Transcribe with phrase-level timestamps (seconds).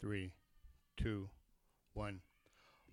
[0.00, 0.32] three,
[0.96, 1.28] two,
[1.94, 2.20] one.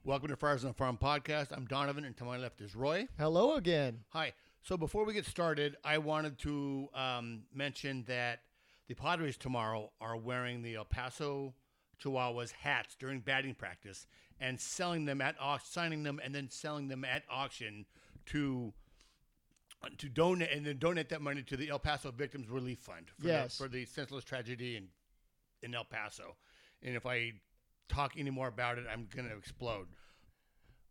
[0.03, 1.51] Welcome to Friars on the Farm podcast.
[1.51, 3.07] I'm Donovan, and to my left is Roy.
[3.17, 3.99] Hello again.
[4.09, 4.33] Hi.
[4.61, 8.39] So before we get started, I wanted to um, mention that
[8.87, 11.53] the Padres tomorrow are wearing the El Paso
[12.03, 14.07] Chihuahuas hats during batting practice
[14.39, 17.85] and selling them at au- signing them and then selling them at auction
[18.27, 18.73] to
[19.97, 23.27] to donate and then donate that money to the El Paso Victims Relief Fund for,
[23.27, 23.57] Yes.
[23.57, 24.87] the, for the senseless tragedy in
[25.61, 26.35] in El Paso.
[26.83, 27.31] And if I
[27.89, 29.87] talk any more about it, I'm going to explode.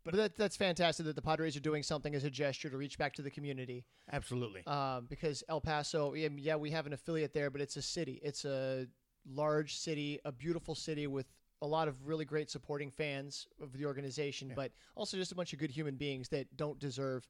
[0.04, 2.98] But that, that's fantastic that the Padres are doing something as a gesture to reach
[2.98, 3.84] back to the community.
[4.12, 4.66] Absolutely.
[4.66, 8.20] Um, because El Paso, yeah, yeah, we have an affiliate there, but it's a city.
[8.22, 8.88] It's a
[9.30, 11.26] large city, a beautiful city with
[11.60, 15.52] a lot of really great supporting fans of the organization, but also just a bunch
[15.52, 17.28] of good human beings that don't deserve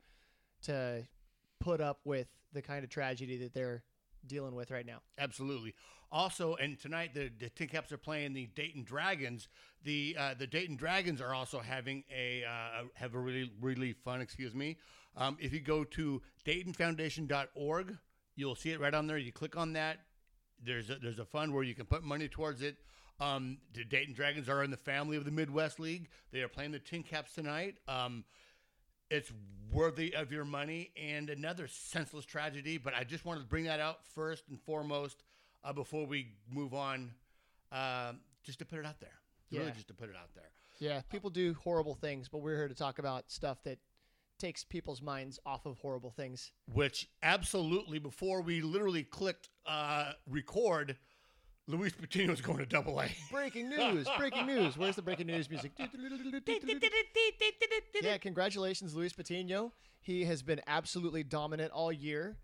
[0.63, 1.07] to
[1.61, 3.85] put up with the kind of tragedy that they're
[4.27, 5.03] dealing with right now.
[5.19, 5.75] Absolutely.
[6.13, 9.49] Also, and tonight the, the Tin Caps are playing the Dayton Dragons.
[9.83, 14.21] The uh, the Dayton Dragons are also having a uh, have a really really fun.
[14.21, 14.77] Excuse me.
[15.17, 17.97] Um, if you go to DaytonFoundation.org,
[18.37, 19.17] you'll see it right on there.
[19.17, 20.01] You click on that.
[20.63, 22.77] There's a, there's a fund where you can put money towards it.
[23.19, 26.09] Um, the Dayton Dragons are in the family of the Midwest League.
[26.31, 27.77] They are playing the Tin Caps tonight.
[27.89, 28.25] Um,
[29.11, 29.33] it's
[29.71, 32.79] worthy of your money and another senseless tragedy.
[32.79, 35.23] But I just wanted to bring that out first and foremost
[35.65, 37.13] uh, before we move on,
[37.71, 39.21] um, just to put it out there.
[39.51, 39.73] Really, Yeah.
[39.73, 40.51] just to put it out there.
[40.79, 43.79] Yeah, people do horrible things, but we're here to talk about stuff that
[44.39, 46.51] takes people's minds off of horrible things.
[46.67, 50.97] Which absolutely, before we literally clicked uh, record,
[51.69, 53.09] Luis Patino is going to Double A.
[53.31, 54.09] Breaking news!
[54.19, 54.77] Breaking news!
[54.77, 55.73] Where's the breaking news music?
[58.03, 59.73] yeah, congratulations, Luis Patino.
[60.01, 62.37] He has been absolutely dominant all year.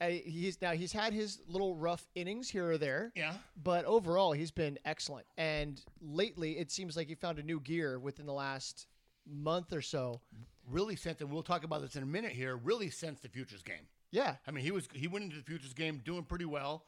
[0.00, 3.34] Uh, he's now he's had his little rough innings here or there, Yeah.
[3.62, 5.26] but overall he's been excellent.
[5.38, 8.86] And lately, it seems like he found a new gear within the last
[9.26, 10.20] month or so.
[10.68, 12.56] Really since, and we'll talk about this in a minute here.
[12.56, 13.86] Really since the futures game.
[14.10, 16.84] Yeah, I mean, he was he went into the futures game doing pretty well.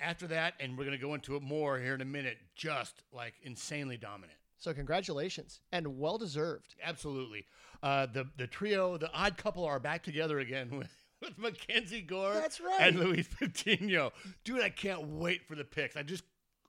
[0.00, 2.38] After that, and we're going to go into it more here in a minute.
[2.54, 4.38] Just like insanely dominant.
[4.58, 6.74] so congratulations and well deserved.
[6.84, 7.46] Absolutely.
[7.82, 10.90] Uh, the the trio, the odd couple, are back together again with,
[11.22, 12.80] with Mackenzie Gore That's right.
[12.80, 14.12] and Luis Patino.
[14.44, 15.96] Dude, I can't wait for the picks.
[15.96, 16.24] I just,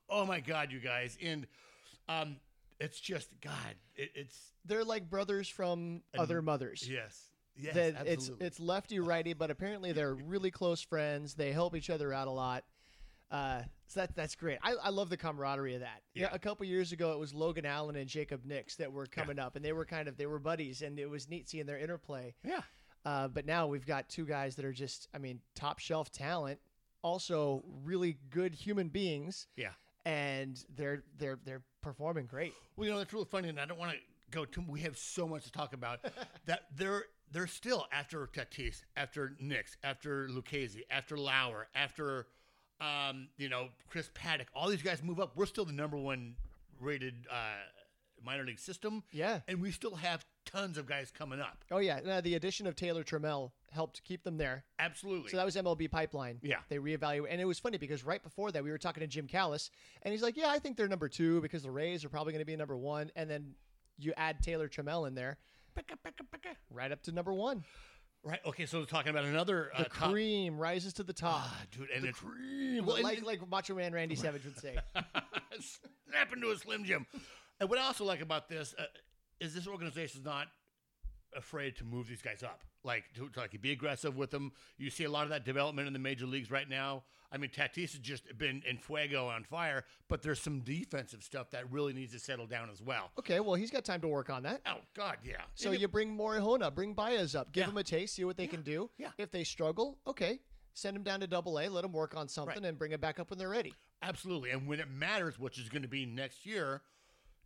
[0.08, 1.46] oh my god, you guys, and
[2.08, 2.36] um,
[2.78, 6.88] it's just God, it, it's They're like brothers from other mothers.
[6.90, 8.14] yes, yes, that absolutely.
[8.14, 11.34] it's it's lefty righty, but apparently they're really close friends.
[11.34, 12.64] They help each other out a lot.
[13.30, 14.58] Uh, so that that's great.
[14.62, 16.02] I, I love the camaraderie of that.
[16.14, 16.22] Yeah.
[16.22, 16.28] Yeah.
[16.32, 19.54] a couple years ago, it was Logan Allen and Jacob Nix that were coming up,
[19.54, 22.34] and they were kind of they were buddies, and it was neat seeing their interplay.
[22.42, 22.62] yeah,
[23.04, 26.58] Uh, but now we've got two guys that are just, I mean, top shelf talent,
[27.02, 29.70] also really good human beings, yeah.
[30.04, 32.52] and they're they're they're performing great.
[32.76, 33.98] Well, you know, that's really funny, and I don't want to
[34.30, 34.62] go too.
[34.68, 36.00] We have so much to talk about.
[36.46, 42.26] that they're they're still after Tatis, after Nix, after Lucchesi, after Lauer, after
[42.80, 44.46] um, you know Chris Paddack.
[44.54, 45.36] All these guys move up.
[45.36, 46.34] We're still the number one
[46.80, 49.02] rated uh, minor league system.
[49.12, 49.40] Yeah.
[49.48, 51.64] and we still have tons of guys coming up.
[51.70, 54.64] Oh yeah, now, the addition of Taylor Trammell helped keep them there.
[54.78, 55.30] Absolutely.
[55.30, 56.38] So that was MLB Pipeline.
[56.42, 56.56] Yeah.
[56.68, 57.26] They reevaluate.
[57.30, 59.70] And it was funny because right before that, we were talking to Jim Callis,
[60.02, 62.40] and he's like, Yeah, I think they're number two because the Rays are probably going
[62.42, 63.10] to be number one.
[63.16, 63.54] And then
[63.98, 65.36] you add Taylor Trammell in there,
[65.78, 66.54] Picka, picka, picka.
[66.70, 67.62] right up to number one.
[68.22, 68.40] Right.
[68.44, 68.66] Okay.
[68.66, 71.42] So we're talking about another uh, The top- cream rises to the top.
[71.44, 72.84] Ah, dude, and the cream.
[72.84, 74.76] Well, and- like, like Macho Man Randy Savage would say.
[75.60, 77.06] snap into a slim jim.
[77.60, 78.82] And what I also like about this uh,
[79.40, 80.48] is this organization not
[81.36, 82.62] afraid to move these guys up.
[82.82, 84.52] Like to, to like be aggressive with them.
[84.78, 87.04] You see a lot of that development in the major leagues right now.
[87.32, 91.50] I mean, Tatis has just been in fuego on fire, but there's some defensive stuff
[91.50, 93.12] that really needs to settle down as well.
[93.20, 94.62] Okay, well, he's got time to work on that.
[94.66, 95.42] Oh God, yeah.
[95.54, 97.66] So it- you bring Morejon, bring Baez up, give Yeah.
[97.68, 98.90] them a taste, see what they can do.
[98.98, 99.10] yeah.
[99.16, 100.40] If they struggle, okay,
[100.74, 102.64] send them down to Double A, let them work on something, Right.
[102.68, 103.74] and bring it back up when they're ready.
[104.02, 104.50] Absolutely.
[104.50, 106.82] And when it matters, which is going to be next year,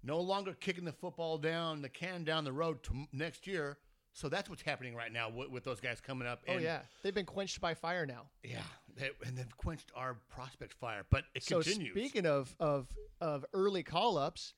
[0.05, 3.79] no longer kicking the football down, the can down the road to next year.
[4.13, 6.43] So that's what's happening right now with, with those guys coming up.
[6.47, 8.27] Oh yeah, they've been quenched by fire now.
[8.45, 8.63] Yeah.
[8.97, 11.91] They, and they've quenched our prospect fire, but it So continues.
[11.91, 12.87] speaking of of
[13.21, 14.55] of early call ups,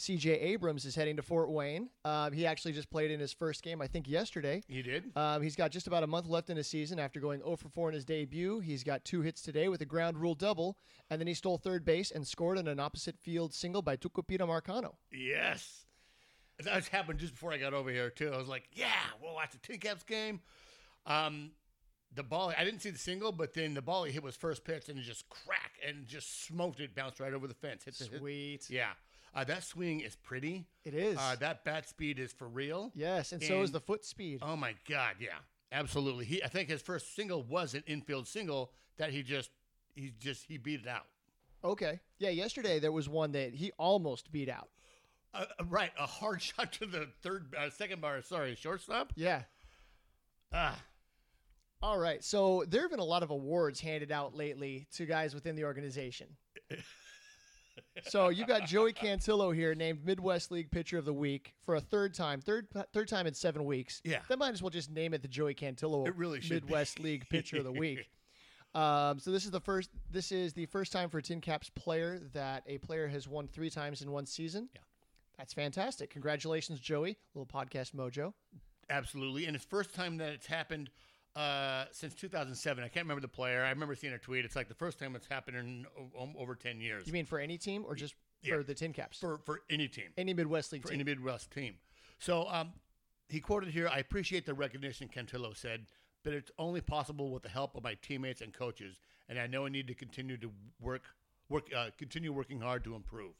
[0.00, 0.30] C.J.
[0.30, 1.90] Abrams is heading to Fort Wayne.
[2.04, 4.62] Um, he actually just played in his first game, I think, yesterday.
[4.68, 5.10] he did?
[5.16, 7.68] Um, he's got just about a month left in his season after going 0 for
[7.68, 8.60] 4 in his debut.
[8.60, 10.78] He's got two hits today with a ground rule double,
[11.10, 14.40] and then he stole third base and scored on an opposite field single by Tucupita
[14.42, 14.94] Marcano.
[15.12, 15.84] yes.
[16.64, 18.32] That's happened just before I got over here, too.
[18.34, 18.86] I was like, yeah,
[19.22, 20.40] we'll watch the Tin Caps game.
[21.06, 21.52] Um,
[22.14, 22.52] the ball.
[22.58, 25.00] I didn't see the single, but then the ball he hit was first pitch and
[25.00, 27.84] just crack and just smoked it, bounced right over the fence.
[27.84, 28.70] Hit the, hit- Sweet.
[28.70, 28.90] yeah,
[29.40, 30.66] uh, that swing is pretty.
[30.84, 31.16] It is.
[31.18, 32.90] Uh, that bat speed is for real.
[32.94, 34.40] yes, and so is the foot speed.
[34.42, 35.38] Oh my God, yeah,
[35.72, 36.24] absolutely.
[36.24, 39.50] He, I think his first single was an infield single that he just,
[39.94, 41.04] he just he beat it out.
[41.64, 42.00] Okay.
[42.18, 44.68] Yeah, yesterday there was one that he almost beat out.
[45.34, 48.22] Uh, uh, right, a hard shot to the third, uh, second bar.
[48.22, 49.12] Sorry, shortstop.
[49.16, 49.42] Yeah.
[50.52, 50.80] Ah,
[51.82, 52.24] All right.
[52.24, 55.64] So there have been a lot of awards handed out lately to guys within the
[55.64, 56.28] organization.
[58.02, 61.80] so you've got Joey Cantillo here named Midwest League Pitcher of the Week for a
[61.80, 64.00] third time, third third time in seven weeks.
[64.04, 64.20] Yeah.
[64.28, 66.66] They might as well just name it the Joey Cantillo It really should be.
[66.66, 68.08] Midwest League Pitcher of the Week.
[68.74, 69.90] Um, so this is the first.
[70.10, 73.48] This is the first time for a Tin Caps player that a player has won
[73.48, 74.68] three times in one season.
[74.74, 74.80] Yeah.
[75.38, 76.10] That's fantastic.
[76.10, 77.16] Congratulations, Joey.
[77.34, 78.32] little podcast mojo.
[78.90, 79.46] absolutely.
[79.46, 80.90] And it's first time that it's happened
[81.38, 82.82] uh, since 2007.
[82.82, 83.62] I can't remember the player.
[83.64, 84.44] I remember seeing a tweet.
[84.44, 85.86] It's like the first time it's happened in
[86.18, 88.56] o- over 10 years You mean for any team or just Yeah.
[88.56, 89.18] for the Tin Caps?
[89.20, 90.10] for for any team.
[90.16, 90.96] any Midwest League for team.
[91.00, 91.76] any Midwest team.
[92.18, 92.72] So um,
[93.28, 95.86] he quoted here, I appreciate the recognition, Cantillo said,
[96.24, 98.98] but it's only possible with the help of my teammates and coaches,
[99.28, 100.50] and I know I need to continue to
[100.80, 101.04] work,
[101.48, 103.34] work, uh, continue working hard to improve.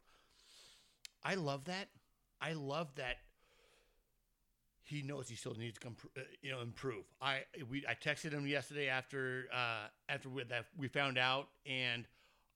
[1.25, 1.89] I love that.
[2.41, 3.17] I love that.
[4.89, 7.05] He knows he still needs to come, uh, you know, improve.
[7.21, 12.07] I we I texted him yesterday after uh, after we, that we found out, and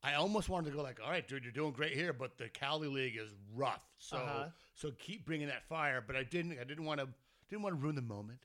[0.03, 2.49] I almost wanted to go like, all right, dude, you're doing great here, but the
[2.49, 3.85] Cali League is rough.
[3.99, 4.49] So Uh-huh.
[4.75, 6.03] so keep bringing that fire.
[6.07, 6.59] But I didn't.
[6.59, 7.09] I didn't want to
[7.51, 8.39] didn't want to ruin the moment.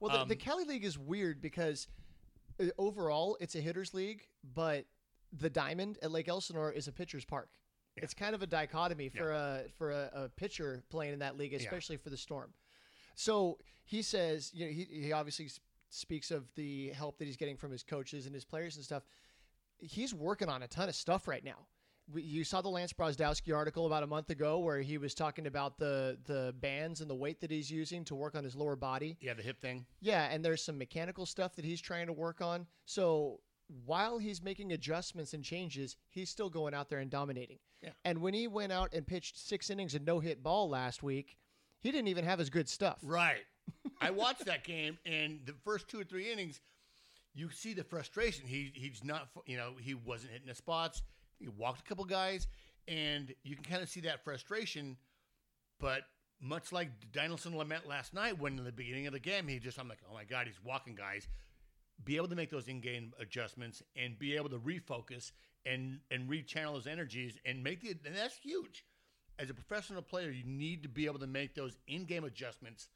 [0.00, 1.86] Well, the, the Um, Cali League is weird because
[2.58, 4.86] uh, overall it's a hitters league, but
[5.32, 7.48] the diamond at Lake Elsinore is a pitcher's park.
[7.96, 8.04] Yeah.
[8.04, 11.54] It's kind of a dichotomy for a for a, a pitcher playing in that league,
[11.54, 12.52] especially for the Storm.
[13.20, 15.48] So he says, you know, he, he obviously
[15.90, 19.02] speaks of the help that he's getting from his coaches and his players and stuff.
[19.78, 21.66] He's working on a ton of stuff right now.
[22.12, 25.46] We- You saw the Lance Brozdowski article about a month ago where he was talking
[25.46, 28.76] about the the bands and the weight that he's using to work on his lower
[28.76, 29.16] body.
[29.20, 29.84] Yeah, the hip thing.
[30.00, 32.66] Yeah, and there's some mechanical stuff that he's trying to work on.
[32.86, 33.40] So
[33.84, 37.58] while he's making adjustments and changes, he's still going out there and dominating.
[37.82, 37.90] Yeah.
[38.04, 41.36] And when he went out and pitched six innings and no hit ball last week,
[41.80, 42.98] he didn't even have his good stuff.
[43.02, 43.44] Right.
[44.00, 46.60] I watched that game, and the first two or three innings,
[47.34, 48.46] you see the frustration.
[48.46, 51.02] He he's not, you know, he wasn't hitting the spots.
[51.38, 52.48] He walked a couple guys,
[52.88, 54.96] and you can kind of see that frustration.
[55.78, 56.02] But
[56.40, 59.78] much like Dinelson Lamet last night, when in the beginning of the game, he just,
[59.78, 61.28] I'm like, oh my god, he's walking guys.
[62.02, 65.32] Be able to make those in-game adjustments and be able to refocus
[65.66, 68.84] and and rechannel his energies and make the and that's huge.
[69.40, 72.88] As a professional player, you need to be able to make those in-game adjustments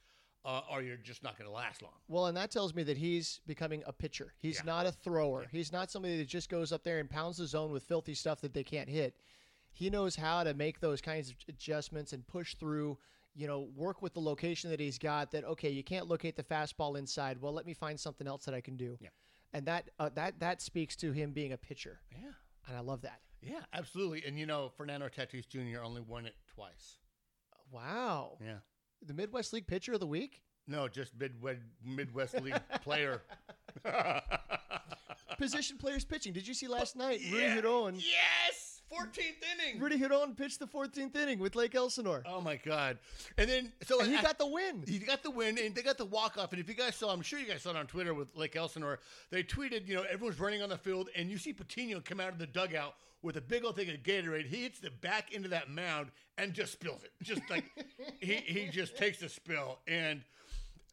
[0.44, 1.94] uh, or you're just not going to last long.
[2.06, 4.34] Well, and that tells me that he's becoming a pitcher.
[4.40, 4.64] He's Yeah.
[4.66, 5.46] not a thrower.
[5.50, 8.42] He's not somebody that just goes up there and pounds the zone with filthy stuff
[8.42, 9.16] that they can't hit.
[9.72, 12.98] He knows how to make those kinds of adjustments and push through,
[13.34, 16.44] you know, work with the location that he's got that okay, you can't locate the
[16.44, 17.40] fastball inside.
[17.40, 18.98] Well, let me find something else that I can do.
[19.00, 19.08] Yeah.
[19.54, 22.00] And that uh, that that speaks to him being a pitcher.
[22.12, 22.32] Yeah,
[22.68, 23.20] And I love that.
[23.44, 24.24] Yeah, absolutely.
[24.26, 25.82] And you know, Fernando Tatis Jr.
[25.82, 26.98] only won it twice.
[27.72, 28.38] Wow.
[28.44, 28.58] Yeah,
[29.06, 30.42] The Midwest League pitcher of the week?
[30.66, 33.20] no, just Midwest Midwest League player.
[35.38, 36.32] Position players pitching.
[36.32, 37.20] Did you see last night?
[37.20, 37.56] Yeah.
[37.56, 37.94] Hudon.
[37.96, 39.80] Yes, fourteenth inning.
[39.80, 42.22] Rudy Hudon pitched the 14th inning with Lake Elsinore.
[42.26, 42.98] Oh my God!
[43.38, 44.84] And then so and he I- got the win.
[44.86, 46.52] He got the win, and they got the walk off.
[46.52, 48.56] And if you guys saw, I'm sure you guys saw it on Twitter with Lake
[48.56, 48.98] Elsinore.
[49.30, 52.28] They tweeted, you know, everyone's running on the field, and you see Patino come out
[52.30, 54.46] of the dugout with a big old thing of Gatorade.
[54.46, 57.12] He hits the back into that mound and just spills it.
[57.22, 57.64] Just like
[58.20, 60.22] he he just takes a spill, and,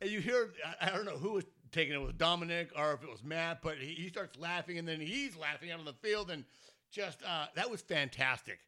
[0.02, 0.50] you hear,
[0.82, 3.62] I, I don't know who was taking it, was Dominic or if it was Matt,
[3.62, 6.44] but he, he starts laughing, and then he's laughing out on the field, and
[6.92, 8.60] just uh, that was fantastic.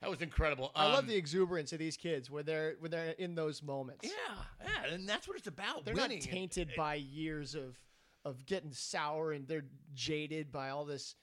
[0.00, 0.70] That was incredible.
[0.74, 4.04] I love Um, the exuberance of these kids when they're when they're in those moments.
[4.04, 5.84] yeah, yeah, and that's what it's about.
[5.84, 6.18] They're winning.
[6.18, 7.78] not tainted by years of
[8.24, 11.14] of getting sour and they're jaded by all this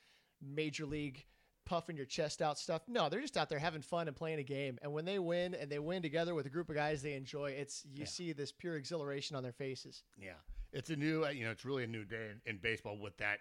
[0.42, 1.24] major league
[1.66, 2.82] puffing your chest out stuff.
[2.88, 4.78] No, they're just out there having fun and playing a game.
[4.82, 7.52] And when they win and they win together with a group of guys they enjoy,
[7.52, 8.06] it's you Yeah.
[8.06, 10.04] see this pure exhilaration on their faces.
[10.18, 10.34] Yeah,
[10.74, 13.16] it's a new, uh, you know, it's really a new day in, in baseball with
[13.18, 13.40] that,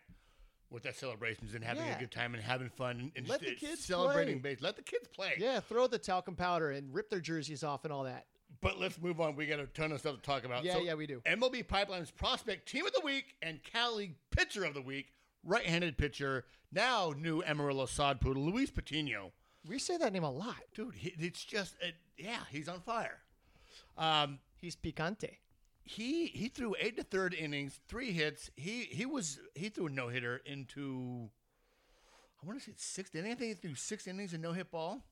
[0.71, 1.97] with that celebrations and having Yeah.
[1.97, 4.55] a good time and having fun and, Let just, the uh, kids celebrating play.
[4.55, 4.63] base.
[4.63, 5.35] Let the kids play.
[5.39, 8.27] Yeah, throw the talcum powder and rip their jerseys off and all that.
[8.61, 9.37] But let's move on.
[9.37, 10.65] We got a ton of stuff to talk about.
[10.65, 11.21] Yeah, So, yeah, we do.
[11.27, 15.13] MLB Pipeline's prospect team of the week and Cal League pitcher of the week,
[15.45, 19.33] right-handed pitcher, now new Amarillo sod poodle, Luis Patino.
[19.69, 20.57] We say that name a lot.
[20.75, 23.19] Dude, he, it's just, uh, yeah, he's on fire.
[23.99, 25.39] Um, He's picante.
[25.85, 28.51] He he threw eight to third innings, three hits.
[28.57, 31.31] He he was he threw a no hitter into.
[32.43, 33.33] I want to say six inning.
[33.33, 35.03] I think he threw six innings and no hit ball.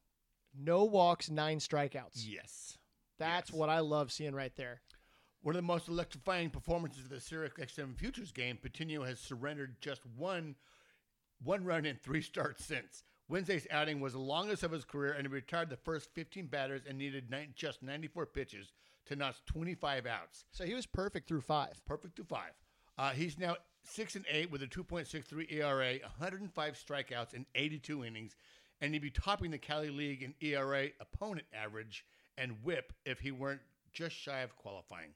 [0.58, 2.24] No walks, nine strikeouts.
[2.26, 2.78] Yes,
[3.18, 3.56] That's yes.
[3.58, 4.80] what I love seeing right there.
[5.42, 9.76] One of the most electrifying performances of the Sirius XM Futures game, Patino has surrendered
[9.80, 10.56] just one
[11.42, 13.04] one run in three starts since.
[13.28, 16.82] Wednesday's outing was the longest of his career, and he retired the first 15 batters
[16.88, 18.72] and needed nine, just 94 pitches
[19.08, 20.44] to notch 25 outs.
[20.52, 21.80] So he was perfect through five.
[21.86, 22.52] Perfect through five.
[22.96, 28.36] Uh, he's now six and eight with a 2.63 ERA, 105 strikeouts in 82 innings,
[28.80, 32.04] and he'd be topping the Cali League in ERA, opponent average,
[32.36, 33.60] and WHIP if he weren't
[33.92, 35.10] just shy of qualifying.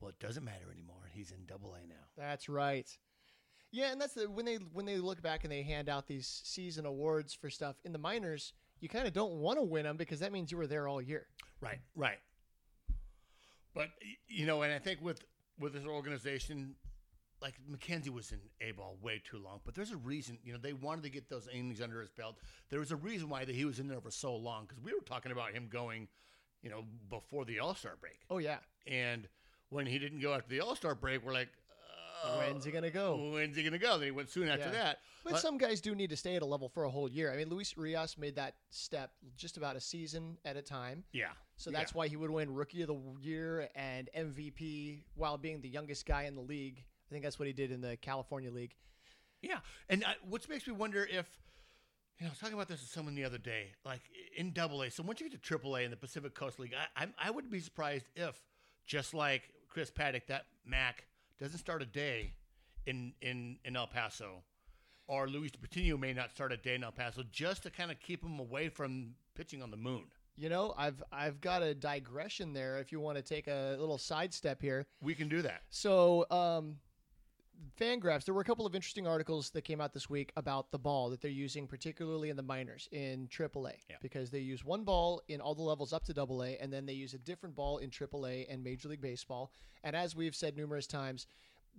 [0.00, 1.10] Well, it doesn't matter anymore.
[1.12, 1.94] He's in Double A now.
[2.16, 2.86] That's right.
[3.72, 6.40] Yeah, and that's the when they when they look back and they hand out these
[6.44, 9.96] season awards for stuff in the minors, you kind of don't want to win them
[9.96, 11.26] because that means you were there all year.
[11.60, 12.18] Right, right.
[13.76, 13.90] But
[14.26, 15.20] you know, and I think with
[15.60, 16.74] with this organization,
[17.42, 19.60] like McKenzie was in A ball way too long.
[19.64, 20.38] But there's a reason.
[20.42, 22.36] You know, they wanted to get those innings under his belt.
[22.70, 24.92] There was a reason why that he was in there for so long because we
[24.92, 26.08] were talking about him going,
[26.62, 28.18] you know, before the All Star break.
[28.30, 29.28] Oh yeah, And
[29.68, 31.48] when he didn't go after the All Star break, we're like,
[32.24, 33.30] uh, when's he gonna go?
[33.34, 33.98] When's he gonna go?
[33.98, 34.70] Then he went soon after Yeah.
[34.72, 34.98] that.
[35.22, 37.32] But But- some guys do need to stay at a level for a whole year.
[37.32, 41.04] I mean, Luis Urías made that step just about a season at a time.
[41.12, 41.32] yeah.
[41.56, 45.68] So that's why he would win Rookie of the Year and MVP while being the
[45.68, 46.84] youngest guy in the league.
[47.08, 48.74] I think that's what he did in the California League.
[49.40, 49.58] Yeah,
[49.88, 51.26] and I, which makes me wonder if
[52.18, 54.00] you know I was talking about this with someone the other day, like
[54.36, 54.90] in Double A.
[54.90, 57.30] So once you get to Triple A in the Pacific Coast League, I, I I
[57.30, 58.40] would be surprised if
[58.86, 61.06] just like Chris Paddack, that Mac
[61.38, 62.32] doesn't start a day
[62.86, 64.42] in in in El Paso,
[65.06, 68.00] or Luis Patino may not start a day in El Paso, just to kind of
[68.00, 70.04] keep him away from pitching on the moon.
[70.36, 72.78] You know, I've I've got a digression there.
[72.78, 75.62] If you want to take a little sidestep here, We can do that.
[75.70, 76.76] So, um,
[77.80, 80.78] Fangraphs, there were a couple of interesting articles that came out this week about the
[80.78, 83.96] ball that they're using, particularly in the minors in AAA, Yeah.
[84.02, 86.92] because they use one ball in all the levels up to AA, and then they
[86.92, 89.50] use a different ball in AAA and Major League Baseball.
[89.82, 91.26] And as we've said numerous times,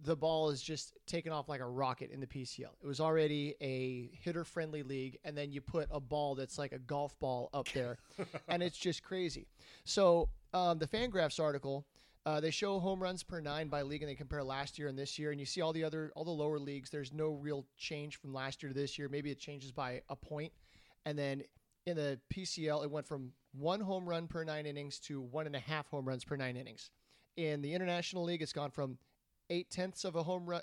[0.03, 2.71] the ball is just taken off like a rocket in the PCL.
[2.81, 6.71] It was already a hitter friendly league, and then you put a ball that's like
[6.71, 7.97] a golf ball up there,
[8.47, 9.47] and it's just crazy.
[9.85, 11.85] So, um, the Fangraphs article
[12.27, 14.99] uh, they show home runs per nine by league, and they compare last year and
[14.99, 15.31] this year.
[15.31, 16.89] And you see all the other, all the lower leagues.
[16.89, 19.07] There's no real change from last year to this year.
[19.07, 20.51] Maybe it changes by a point.
[21.05, 21.43] And then
[21.85, 25.55] in the PCL, it went from one home run per nine innings to one and
[25.55, 26.91] a half home runs per nine innings.
[27.37, 28.97] In the International League, it's gone from
[29.49, 30.61] eight tenths of a home run,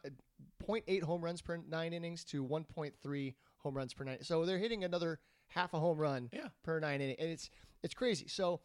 [0.67, 4.23] 0.8 home runs per nine innings to 1.3 home runs per nine.
[4.23, 6.49] So they're hitting another half a home run Yeah.
[6.63, 7.51] per nine inning, and it's
[7.83, 8.27] it's crazy.
[8.29, 8.61] So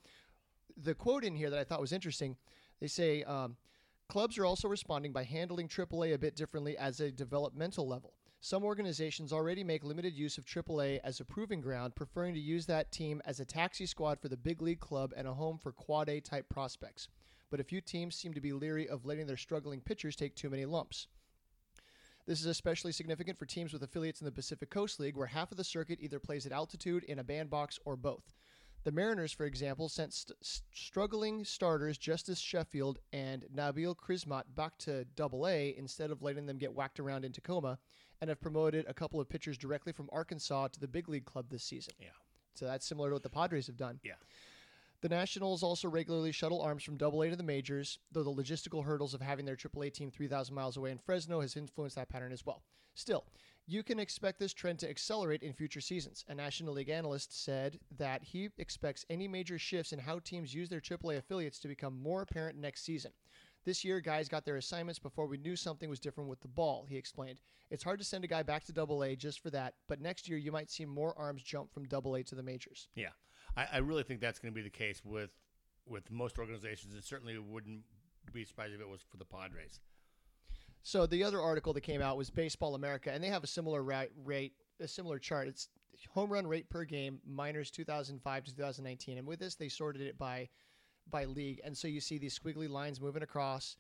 [0.78, 2.38] the quote in here that I thought was interesting,
[2.80, 3.58] they say um,
[4.08, 8.14] clubs are also responding by handling AAA a bit differently as a developmental level.
[8.42, 12.66] Some organizations already make limited use of AAA as a proving ground, preferring to use
[12.68, 15.74] that team as a taxi squad for the big league club and a home for
[15.74, 17.10] quad A type prospects.
[17.50, 20.50] But a few teams seem to be leery of letting their struggling pitchers take too
[20.50, 21.08] many lumps.
[22.28, 25.52] This is especially significant for teams with affiliates in the Pacific Coast League, where half
[25.52, 28.34] of the circuit either plays at altitude, in a bandbox, or both.
[28.84, 30.38] The Mariners, for example, sent st-
[30.72, 36.58] struggling starters Justus Sheffield and Nabil Crismatt back to Double A instead of letting them
[36.58, 37.80] get whacked around in Tacoma,
[38.22, 41.50] and have promoted a couple of pitchers directly from Arkansas to the big league club
[41.50, 41.94] this season.
[42.00, 42.10] Yeah.
[42.54, 44.00] So that's similar to what the Padres have done.
[44.04, 44.16] Yeah.
[45.02, 48.84] The Nationals also regularly shuttle arms from Double A to the majors, though the logistical
[48.84, 52.34] hurdles of having their AAA team 3,000 miles away in Fresno has influenced that pattern
[52.34, 52.64] as well.
[52.96, 53.26] Still,
[53.66, 56.26] you can expect this trend to accelerate in future seasons.
[56.28, 60.68] A National League analyst said that he expects any major shifts in how teams use
[60.68, 63.12] their AAA affiliates to become more apparent next season.
[63.64, 66.86] This year, guys got their assignments before we knew something was different with the ball,
[66.90, 67.40] he explained.
[67.70, 70.28] It's hard to send a guy back to Double A just for that, but next
[70.28, 72.90] year you might see more arms jump from Double A to the majors.
[72.96, 73.10] Yeah,
[73.60, 75.32] I, I really think that's going to be the case with
[75.86, 76.94] with most organizations.
[76.96, 77.82] It certainly wouldn't
[78.32, 79.80] be surprised if it was for the Padres.
[80.84, 83.84] So the other article that came out was Baseball America, and they have a similar
[83.84, 85.48] rate, rate a similar chart.
[85.48, 85.68] It's
[86.12, 90.18] home run rate per game, minors 2005 to 2019, and with this they sorted it
[90.18, 90.48] by
[91.10, 93.76] by league, and so you see these squiggly lines moving across,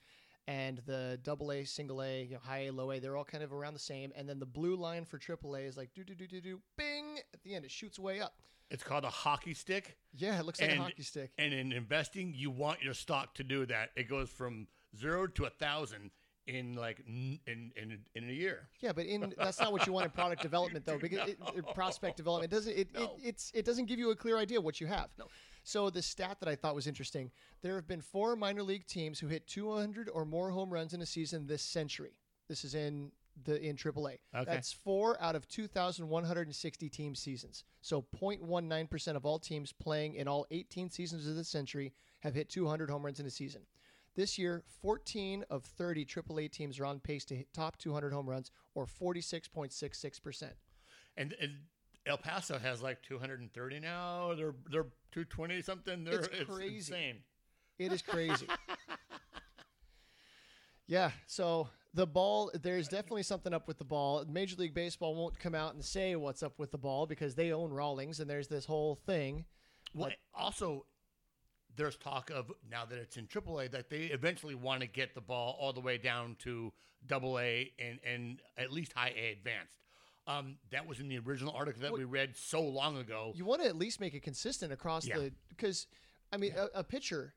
[0.48, 3.44] and the double A, single A, you know, high A, low A, they're all kind
[3.44, 6.04] of around the same, and then the blue line for triple A is like do
[6.04, 8.34] do do do do, bing at the end, it shoots way up.
[8.70, 9.98] It's called a hockey stick.
[10.16, 11.32] Yeah, it looks like And- a hockey stick.
[11.38, 13.90] And in investing, you want your stock to do that.
[13.96, 16.12] It goes from zero to a thousand
[16.48, 18.70] in like in in in a year.
[18.80, 21.66] Yeah, but in that's not what you want in product development though, because it, it-
[21.74, 23.04] prospect development doesn't it, No.
[23.04, 25.10] it it's it doesn't give you a clear idea what you have.
[25.18, 25.26] No.
[25.64, 29.20] So the stat that I thought was interesting: there have been four minor league teams
[29.20, 32.14] who hit 200 or more home runs in a season this century.
[32.48, 33.12] This is in
[33.46, 34.17] the in AAA.
[34.36, 34.43] Okay.
[34.46, 37.63] That's four out of 2,160 team seasons.
[37.81, 42.36] So 0.19 percent of all teams playing in all 18 seasons of this century have
[42.36, 43.62] hit 200 home runs in a season.
[44.15, 48.29] This year, 14 of 30 AAA teams are on pace to hit top 200 home
[48.29, 50.53] runs, or 46.66 percent.
[51.15, 51.51] And, and
[52.05, 54.34] El Paso has like 230 now.
[54.36, 56.03] They're they're 220 something.
[56.03, 56.75] They're, It's crazy.
[56.75, 57.15] insane.
[57.77, 58.48] It is crazy.
[60.88, 61.12] yeah.
[61.27, 64.24] So the ball, there's definitely something up with the ball.
[64.29, 67.51] Major League Baseball won't come out and say what's up with the ball because they
[67.51, 69.46] own Rawlings, and there's this whole thing.
[69.93, 70.86] Well, also,
[71.75, 75.22] there's talk of now that it's in AAA that they eventually want to get the
[75.22, 76.72] ball all the way down to
[77.08, 79.79] Double A and and at least High A advanced.
[80.27, 83.31] Um, that was in the original article that we read so long ago.
[83.36, 85.17] You want to at least make it consistent across Yeah.
[85.17, 85.88] the because,
[86.31, 87.34] I mean, a, a pitcher.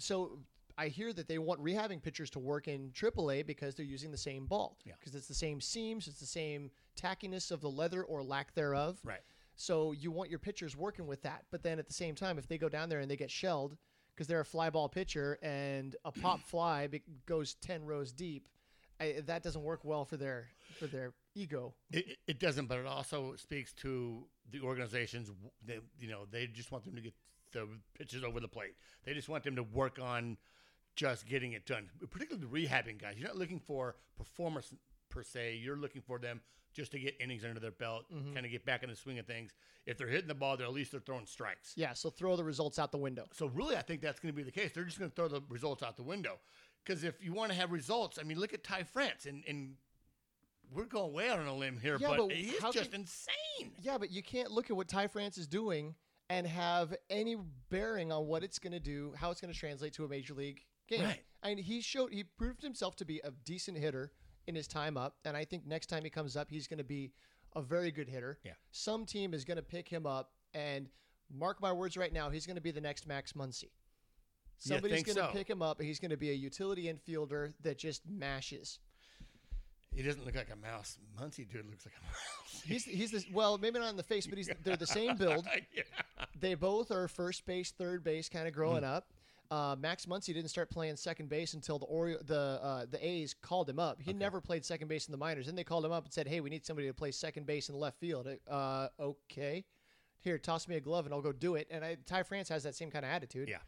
[0.00, 0.40] So
[0.78, 4.16] I hear that they want rehabbing pitchers to work in AAA because they're using the
[4.16, 4.78] same ball.
[4.84, 4.94] Yeah.
[4.98, 8.98] Because it's the same seams, it's the same tackiness of the leather or lack thereof.
[9.04, 9.20] Right.
[9.54, 11.44] So you want your pitchers working with that.
[11.50, 13.76] But then at the same time, if they go down there and they get shelled
[14.14, 16.88] because they're a fly ball pitcher and a pop fly
[17.26, 18.48] goes ten rows deep,
[19.00, 20.48] I, that doesn't work well for their
[20.78, 21.74] for their ego.
[21.90, 25.30] It, it- it doesn't, but it also speaks to the organizations.
[25.64, 27.12] They, you know, they just want them to get
[27.52, 28.74] the pitches over the plate.
[29.04, 30.38] They just want them to work on
[30.96, 31.88] just getting it done.
[32.10, 33.14] Particularly the rehabbing guys.
[33.18, 34.72] You're not looking for performance
[35.08, 35.60] per se.
[35.62, 36.40] You're looking for them
[36.72, 38.32] just to get innings under their belt, mm-hmm.
[38.34, 39.52] kind of get back in the swing of things.
[39.84, 41.74] If they're hitting the ball, they're at least they're throwing strikes.
[41.76, 41.92] Yeah.
[41.92, 43.26] So throw the results out the window.
[43.32, 44.70] So really, I think that's going to be the case.
[44.74, 46.38] They're just going to throw the results out the window.
[46.84, 49.74] Because if you want to have results, I mean, look at Ty France, and, and
[50.74, 53.72] we're going way out on a limb here, Yeah, but, but he's just can- insane.
[53.80, 55.94] Yeah, but you can't look at what Ty France is doing
[56.28, 57.36] and have any
[57.68, 60.34] bearing on what it's going to do, how it's going to translate to a major
[60.34, 60.62] league
[60.96, 61.04] game.
[61.04, 61.22] Right.
[61.42, 64.12] I mean, he showed he proved himself to be a decent hitter
[64.46, 66.84] in his time up, and I think next time he comes up, he's going to
[66.84, 67.12] be
[67.54, 68.38] a very good hitter.
[68.44, 68.52] Yeah.
[68.70, 70.88] Some team is going to pick him up, and
[71.32, 73.70] mark my words right now, he's going to be the next Max Muncy.
[74.58, 75.30] Somebody's going to so?
[75.32, 78.78] pick him up, and he's going to be a utility infielder that just mashes.
[79.94, 80.98] He doesn't look like a mouse.
[81.20, 82.62] Muncy dude looks like a mouse.
[82.64, 85.48] He's he's this well, maybe not in the face, but he's they're the same build.
[85.74, 85.82] yeah.
[86.38, 88.94] they both are first base, third base, kind of growing mm.
[88.94, 89.08] up.
[89.52, 93.34] Uh, Max Muncy didn't start playing second base until the Ori- the uh, the A's
[93.34, 94.00] called him up.
[94.00, 95.44] He never played second base in the minors.
[95.46, 97.68] Then they called him up and said, "Hey, we need somebody to play second base
[97.68, 99.64] in left field." Uh, okay,
[100.22, 101.66] here, toss me a glove and I'll go do it.
[101.70, 103.48] And I, Ty France has that same kind of attitude.
[103.48, 103.58] Yeah.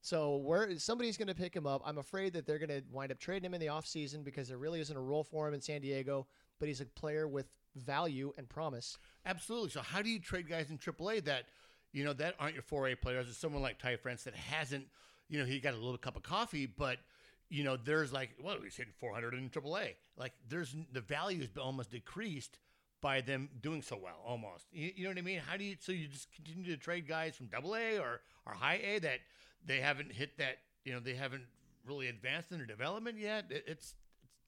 [0.00, 1.82] So where somebody's going to pick him up.
[1.84, 4.56] I'm afraid that they're going to wind up trading him in the offseason because there
[4.56, 6.26] really isn't a role for him in San Diego.
[6.58, 8.98] But he's a player with value and promise.
[9.26, 9.70] Absolutely.
[9.70, 11.44] So how do you trade guys in AAA that,
[11.92, 13.28] you know, that aren't your 4A players?
[13.28, 14.86] It's someone like Ty France that hasn't,
[15.30, 16.98] you know, he got a little cup of coffee, but
[17.48, 19.94] you know, there's like, well, he's hitting 400 in AAA.
[20.16, 22.58] Like, there's the value has been almost decreased
[23.00, 24.66] by them doing so well, almost.
[24.72, 25.40] You, you know what I mean?
[25.40, 25.76] How do you?
[25.80, 29.20] So you just continue to trade guys from Double A or or High A that
[29.64, 31.44] they haven't hit that, you know, they haven't
[31.86, 33.46] really advanced in their development yet.
[33.50, 33.94] It, it's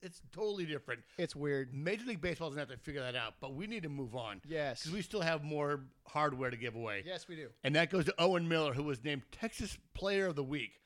[0.03, 1.01] it's totally different.
[1.17, 1.73] It's weird.
[1.73, 4.41] Major League Baseball doesn't have to figure that out, but we need to move on.
[4.47, 4.81] Yes.
[4.81, 7.03] because we still have more hardware to give away.
[7.07, 7.49] Yes, we do.
[7.65, 10.81] And that goes to Owen Miller, who was named Texas Player of the Week.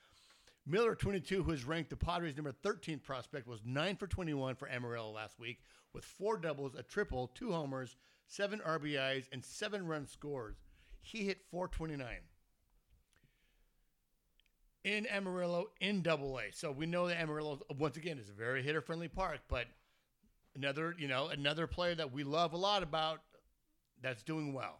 [0.66, 4.68] Miller, 22, who is ranked the Padres' number 13 prospect, was 9 for 21 for
[4.68, 5.60] Amarillo last week
[5.92, 10.56] with four doubles, a triple, two homers, seven RBIs, and seven run scores.
[11.00, 12.08] He hit 429
[14.86, 16.52] in Amarillo in Double A.
[16.52, 19.66] So we know that Amarillo, once again, is a very hitter friendly park, but
[20.54, 23.20] another, you know, another player that we love a lot about
[24.00, 24.78] that's doing well.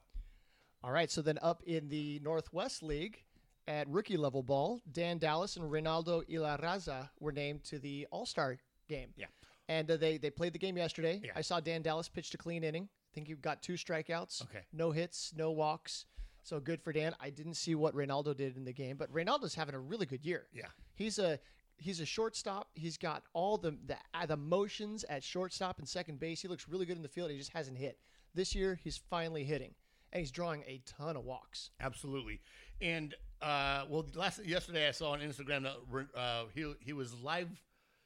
[0.85, 3.25] All right, so then up in the Northwest League
[3.66, 8.59] at rookie level ball, Dan Dallas and Reynaldo Ilarraza were named to the All Star
[8.88, 9.09] game.
[9.16, 9.27] Yeah.
[9.69, 11.21] And uh, they, they played the game yesterday.
[11.25, 11.33] Yeah.
[11.35, 12.85] I saw Dan Dallas pitch a clean inning.
[12.85, 14.42] I think he got two strikeouts.
[14.42, 14.61] Okay.
[14.73, 16.05] No hits, no walks.
[16.46, 17.12] So good for Dan.
[17.18, 20.24] I didn't see what Reynaldo did in the game, but Reynaldo's having a really good
[20.24, 20.46] year.
[20.54, 20.68] Yeah.
[20.94, 21.40] He's a
[21.76, 22.68] he's a shortstop.
[22.74, 26.40] He's got all the the, uh, the motions at shortstop and second base.
[26.40, 27.32] He looks really good in the field.
[27.32, 27.98] He just hasn't hit.
[28.32, 29.74] This year he's finally hitting,
[30.12, 31.70] and he's drawing a ton of walks.
[31.80, 32.40] Absolutely.
[32.80, 37.48] And uh, well, last yesterday I saw on Instagram that uh, he he was live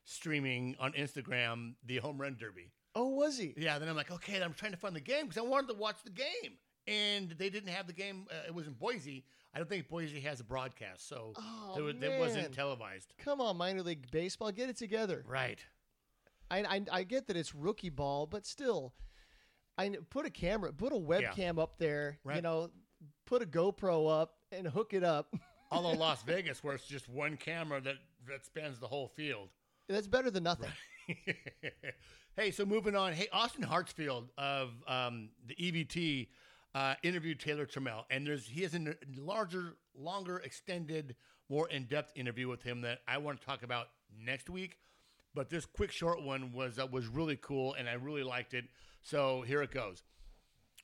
[0.06, 2.72] streaming on Instagram the home run derby.
[2.94, 3.52] Oh, was he?
[3.58, 3.78] Yeah.
[3.78, 5.74] Then I'm like, okay, then I'm trying to find the game because I wanted to
[5.74, 6.56] watch the game,
[6.90, 8.26] and they didn't have the game.
[8.30, 9.24] Uh, it was in Boise.
[9.54, 12.20] I don't think Boise has a broadcast, so Oh, there, was- it man.
[12.20, 13.14] wasn't televised.
[13.18, 15.24] Come on, minor league baseball, get it together.
[15.26, 15.58] Right.
[16.50, 18.92] I, I I get that it's rookie ball, but still,
[19.78, 22.18] I put a camera, put a webcam up there.
[22.34, 22.70] You know,
[23.26, 25.32] put a GoPro up and hook it up.
[25.70, 27.96] Although Las Vegas, where it's just one camera that
[28.28, 29.48] that spans the whole field.
[29.88, 30.70] That's better than nothing.
[32.36, 33.12] hey, so moving on.
[33.12, 36.28] Hey, Austin Hartsfield of um, the EVT
[36.74, 41.16] uh, interviewed Taylor Trammell, and there's he has a larger, longer, extended,
[41.48, 43.88] more in-depth interview with him that I want to talk about
[44.24, 44.78] next week.
[45.34, 48.64] But this quick, short one was uh, was really cool, and I really liked it.
[49.02, 50.02] So here it goes.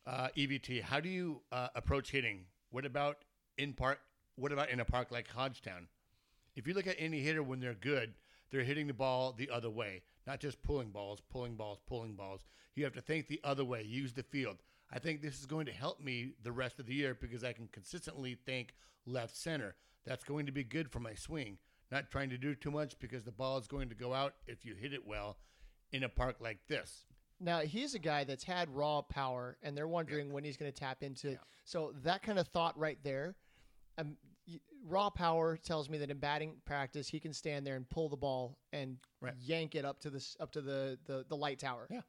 [0.06, 2.44] Uh, EVT, how do you uh, approach hitting?
[2.70, 3.18] What about
[3.58, 4.00] in park?
[4.36, 5.88] What about in a park like Hodgetown?
[6.54, 8.14] If you look at any hitter when they're good,
[8.50, 12.42] they're hitting the ball the other way, not just pulling balls, pulling balls, pulling balls.
[12.74, 14.58] You have to think the other way, use the field.
[14.92, 17.52] I think this is going to help me the rest of the year because I
[17.52, 19.74] can consistently think left center.
[20.04, 21.58] That's going to be good for my swing.
[21.90, 24.64] Not trying to do too much because the ball is going to go out if
[24.64, 25.38] you hit it well
[25.92, 27.04] in a park like this.
[27.38, 30.34] Now he's a guy that's had raw power, and they're wondering yeah.
[30.34, 31.32] when he's going to tap into.
[31.32, 31.36] Yeah.
[31.64, 33.36] So that kind of thought right there,
[33.98, 34.16] um,
[34.86, 38.16] raw power tells me that in batting practice he can stand there and pull the
[38.16, 39.34] ball and right.
[39.40, 41.86] yank it up to this up to the, the the light tower.
[41.90, 42.00] Yeah.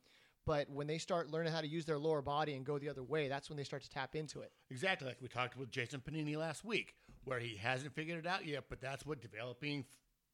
[0.48, 3.04] But when they start learning how to use their lower body and go the other
[3.04, 4.54] way, that's when they start to tap into it.
[4.72, 8.46] Exactly, like we talked with Jason Panini last week, where he hasn't figured it out
[8.46, 9.84] yet, but that's what developing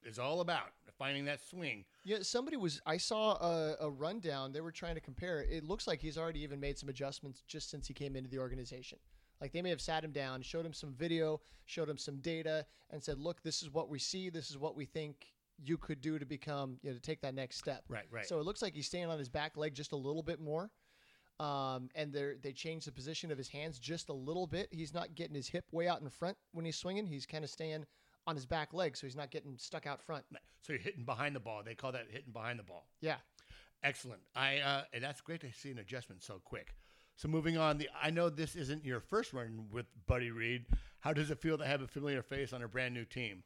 [0.05, 1.83] is all about finding that swing.
[2.03, 2.79] Yeah, somebody was.
[2.85, 4.51] I saw a, a, rundown.
[4.51, 5.41] They were trying to compare.
[5.41, 8.37] It looks like he's already even made some adjustments just since he came into the
[8.37, 8.99] organization.
[9.41, 12.65] Like they may have sat him down, showed him some video, showed him some data,
[12.91, 14.29] and said, "Look, this is what we see.
[14.29, 17.33] This is what we think you could do to become, you know, to take that
[17.33, 18.25] next step." Right, right.
[18.25, 20.71] So it looks like he's staying on his back leg just a little bit more.
[21.39, 24.67] Um, and they they changed the position of his hands just a little bit.
[24.71, 27.07] He's not getting his hip way out in front when he's swinging.
[27.07, 27.85] He's kind of staying
[28.27, 30.23] on his back leg, so he's not getting stuck out front.
[30.61, 31.61] So you're hitting behind the ball.
[31.65, 32.87] They call that hitting behind the ball.
[33.01, 33.17] Yeah.
[33.83, 34.21] Excellent.
[34.35, 36.75] I uh, and that's great to see an adjustment so quick.
[37.15, 40.65] So moving on, the I know this isn't your first run with Buddy Reed.
[40.99, 43.43] How does it feel to have a familiar face on a brand new team?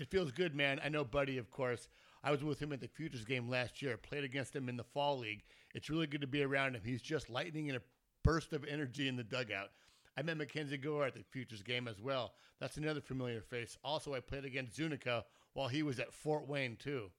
[0.00, 0.80] It feels good, man.
[0.82, 1.86] I know Buddy, of course.
[2.24, 3.98] I was with him at the Futures game last year.
[3.98, 5.42] Played against him in the fall league.
[5.74, 6.80] It's really good to be around him.
[6.82, 7.82] He's just lightning in a
[8.24, 9.68] burst of energy in the dugout.
[10.16, 12.32] I met Mackenzie Gore at the Futures game as well.
[12.60, 13.76] That's another familiar face.
[13.84, 17.10] Also, I played against Zuniga while he was at Fort Wayne too.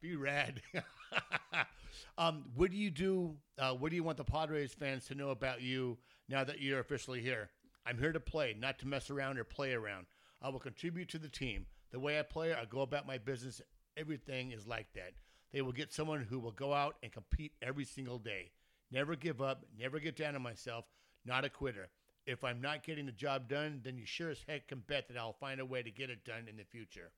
[0.00, 0.62] Be rad.
[2.18, 3.34] um, what do you do?
[3.58, 6.78] Uh, what do you want the Padres fans to know about you now that you're
[6.78, 7.50] officially here?
[7.84, 10.06] I'm here to play, not to mess around or play around.
[10.40, 11.66] I will contribute to the team.
[11.92, 13.60] The way I play, I go about my business.
[13.96, 15.12] Everything is like that.
[15.52, 18.50] They will get someone who will go out and compete every single day.
[18.90, 20.84] Never give up, never get down on myself,
[21.24, 21.88] not a quitter
[22.26, 25.16] if I'm not getting the job done, then you sure as heck can bet that
[25.16, 27.12] I'll find a way to get it done in the future.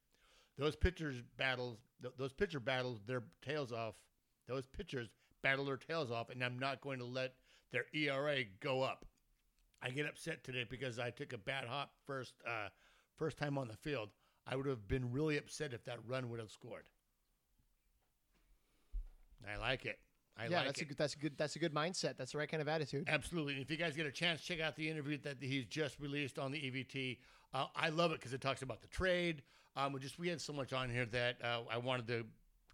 [0.58, 3.94] Those pitchers battles, th- those pitcher battles their tails off.
[4.46, 5.08] Those pitchers
[5.42, 7.34] battle their tails off, and I'm not going to let
[7.72, 9.06] their ERA go up.
[9.80, 12.68] I get upset today because I took a bad hop first, uh,
[13.16, 14.10] first time on the field.
[14.48, 16.84] I would have been really upset if that run would have scored.
[19.46, 19.98] I like it.
[20.38, 20.84] I yeah, like that's it.
[20.84, 22.16] a good, that's a good that's a good mindset.
[22.16, 23.06] That's the right kind of attitude.
[23.08, 23.54] Absolutely.
[23.54, 26.38] And if you guys get a chance, check out the interview that he's just released
[26.38, 27.18] on the EVT.
[27.52, 29.42] Uh, I love it because it talks about the trade.
[29.76, 32.24] Um, we just we had so much on here that uh, I wanted to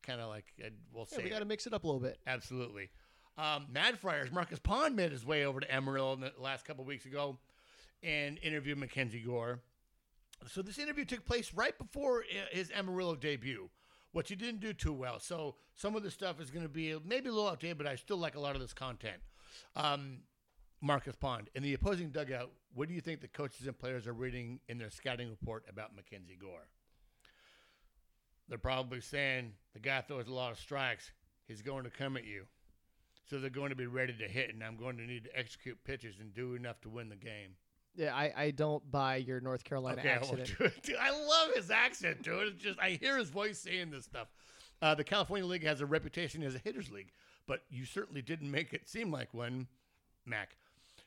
[0.02, 2.00] kind of like uh, we'll yeah, say we got to mix it up a little
[2.00, 2.18] bit.
[2.26, 2.90] Absolutely.
[3.36, 6.84] Um, Mad Friars Marcus Pond made his way over to Amarillo in the last couple
[6.84, 7.38] weeks ago
[8.02, 9.60] and interviewed Mackenzie Gore.
[10.46, 13.70] So this interview took place right before his Amarillo debut
[14.14, 15.18] which he didn't do too well.
[15.18, 17.96] So some of the stuff is going to be maybe a little outdated, but I
[17.96, 19.16] still like a lot of this content.
[19.74, 20.18] Um,
[20.80, 22.52] Marcus Pond in the opposing dugout.
[22.74, 25.96] What do you think the coaches and players are reading in their scouting report about
[25.96, 26.68] Mackenzie Gore?
[28.48, 31.10] They're probably saying the guy throws a lot of strikes.
[31.48, 32.44] He's going to come at you.
[33.28, 35.82] So they're going to be ready to hit, and I'm going to need to execute
[35.82, 37.56] pitches and do enough to win the game.
[37.96, 40.54] Yeah, I, I don't buy your North Carolina okay, accent.
[40.60, 42.48] I, dude, I love his accent, dude.
[42.48, 44.28] It's just I hear his voice saying this stuff.
[44.82, 47.12] Uh, the California League has a reputation as a hitters league,
[47.46, 49.68] but you certainly didn't make it seem like one,
[50.26, 50.56] Mac.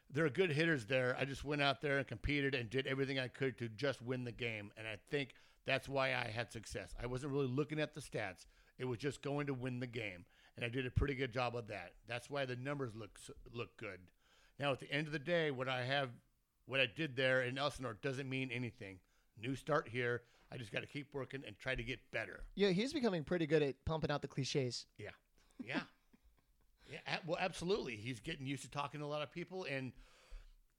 [0.10, 1.17] There are good hitters there.
[1.19, 4.23] I just went out there and competed and did everything I could to just win
[4.23, 5.34] the game, and I think
[5.65, 6.95] that's why I had success.
[7.02, 8.45] I wasn't really looking at the stats;
[8.78, 10.23] it was just going to win the game,
[10.56, 11.91] and I did a pretty good job of that.
[12.08, 13.19] That's why the numbers look
[13.54, 14.00] look good.
[14.58, 16.10] Now, at the end of the day, what I have
[16.67, 18.99] what I did there in Elsinore doesn't mean anything.
[19.41, 20.21] New start here.
[20.51, 22.43] I just got to keep working and try to get better.
[22.56, 24.86] Yeah, he's becoming pretty good at pumping out the cliches.
[24.97, 25.10] Yeah,
[25.63, 25.82] yeah,
[26.91, 27.17] yeah.
[27.25, 27.95] Well, absolutely.
[27.95, 29.91] He's getting used to talking to a lot of people and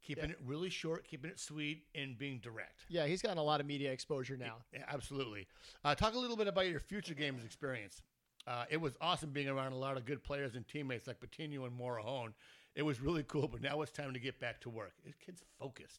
[0.02, 0.30] keeping yeah.
[0.30, 2.84] it really short, keeping it sweet, and being direct.
[2.88, 4.56] Yeah, he's gotten a lot of media exposure now.
[4.72, 5.46] Yeah, absolutely.
[5.84, 8.02] Uh, talk a little bit about your future games experience.
[8.46, 11.66] Uh, it was awesome being around a lot of good players and teammates like Patino
[11.66, 12.32] and Morejon
[12.78, 14.92] it was really cool, but now it's time to get back to work.
[15.04, 15.98] This kid's focused.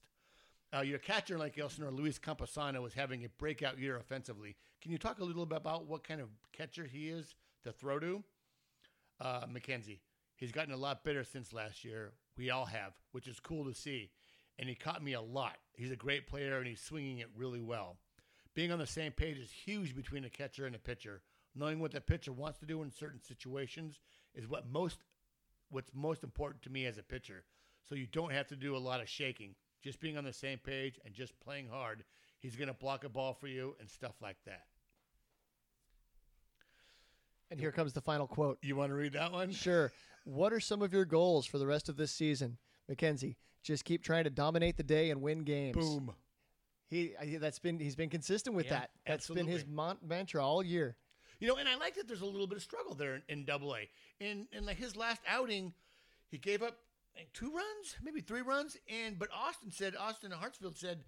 [0.73, 4.55] Uh, your catcher, like Elsinore, Luis Campusano, is having a breakout year offensively.
[4.81, 7.99] Can you talk a little bit about what kind of catcher he is to throw
[7.99, 8.23] to?
[9.19, 9.99] Uh, McKenzie.
[10.37, 12.13] He's gotten a lot better since last year.
[12.37, 14.11] We all have, which is cool to see.
[14.57, 15.57] And he caught me a lot.
[15.73, 17.97] He's a great player and he's swinging it really well.
[18.55, 21.23] Being on the same page is huge between a catcher and a pitcher.
[21.55, 23.99] Knowing what the pitcher wants to do in certain situations
[24.33, 24.99] is what most
[25.69, 27.43] what's most important to me as a pitcher.
[27.87, 29.55] So you don't have to do a lot of shaking.
[29.81, 32.03] Just being on the same page and just playing hard.
[32.39, 34.63] He's going to block a ball for you and stuff like that.
[37.51, 38.59] And here comes the final quote.
[38.61, 39.51] You want to read that one?
[39.51, 39.91] Sure.
[40.25, 43.37] What are some of your goals for the rest of this season, Mackenzie?
[43.63, 45.75] Just keep trying to dominate the day and win games.
[45.75, 46.13] Boom.
[46.89, 48.91] He I- that's been he's been consistent with Yeah, that.
[49.05, 50.95] That's been his mantra all year.
[51.39, 53.75] You know, and I like that there's a little bit of struggle there in, Double
[53.75, 53.89] A.
[54.19, 55.73] In in like his last outing,
[56.29, 56.77] he gave up
[57.15, 60.99] like, two runs, maybe three runs, and but Austin said Austin Hartsfield said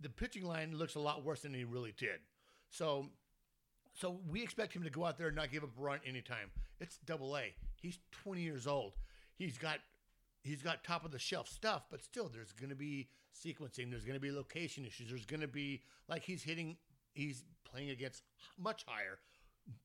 [0.00, 2.20] the pitching line looks a lot worse than he really did.
[2.70, 3.06] So,
[3.92, 6.50] so we expect him to go out there and not give up a run anytime.
[6.80, 7.54] It's Double A.
[7.80, 8.92] He's 20 years old.
[9.36, 9.78] He's got
[10.42, 13.90] he's got top of the shelf stuff, but still, there's going to be sequencing.
[13.90, 15.08] There's going to be location issues.
[15.08, 16.76] There's going to be like he's hitting.
[17.14, 18.22] He's playing against
[18.58, 19.18] much higher,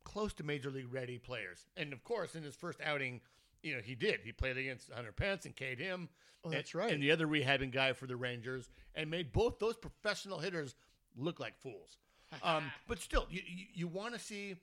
[0.04, 1.68] close to major league ready players.
[1.76, 3.22] And of course, in his first outing,
[3.64, 4.22] you know he did.
[4.24, 6.10] He played against Hunter Pence and K'd him.
[6.44, 6.92] Oh, and- that's right.
[6.92, 10.76] And the other rehabbing guy for the Rangers, and made both those professional hitters
[11.16, 11.98] look like fools.
[12.44, 14.56] Um, but still, you you, you want to see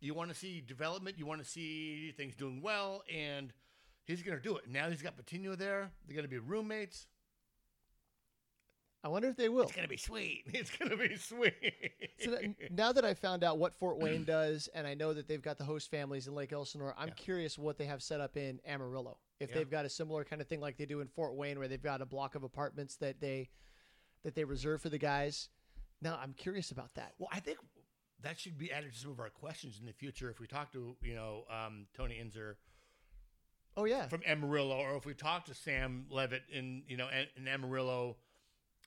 [0.00, 1.18] you want to see development.
[1.18, 3.52] You want to see things doing well, and
[4.04, 4.64] he's going to do it.
[4.68, 5.90] Now he's got Patino there.
[6.06, 7.06] They're going to be roommates.
[9.04, 9.64] I wonder if they will.
[9.64, 10.44] It's going to be sweet.
[10.54, 11.54] It's going to be sweet.
[12.20, 15.26] So that, now that I found out what Fort Wayne does, and I know that
[15.26, 17.14] they've got the host families in Lake Elsinore, I'm Yeah.
[17.14, 19.18] curious what they have set up in Amarillo.
[19.40, 19.56] If Yeah.
[19.56, 21.82] they've got a similar kind of thing like they do in Fort Wayne, where they've
[21.82, 23.48] got a block of apartments that they
[24.22, 25.48] that they reserve for the guys.
[26.00, 27.14] Now I'm curious about that.
[27.18, 27.58] well, I think
[28.20, 30.70] that should be added to some of our questions in the future if we talk
[30.74, 32.56] to you know um, Tony Ensor
[33.76, 37.48] Oh yeah, from Amarillo, or if we talk to Sam Levitt in you know in
[37.48, 38.16] Amarillo,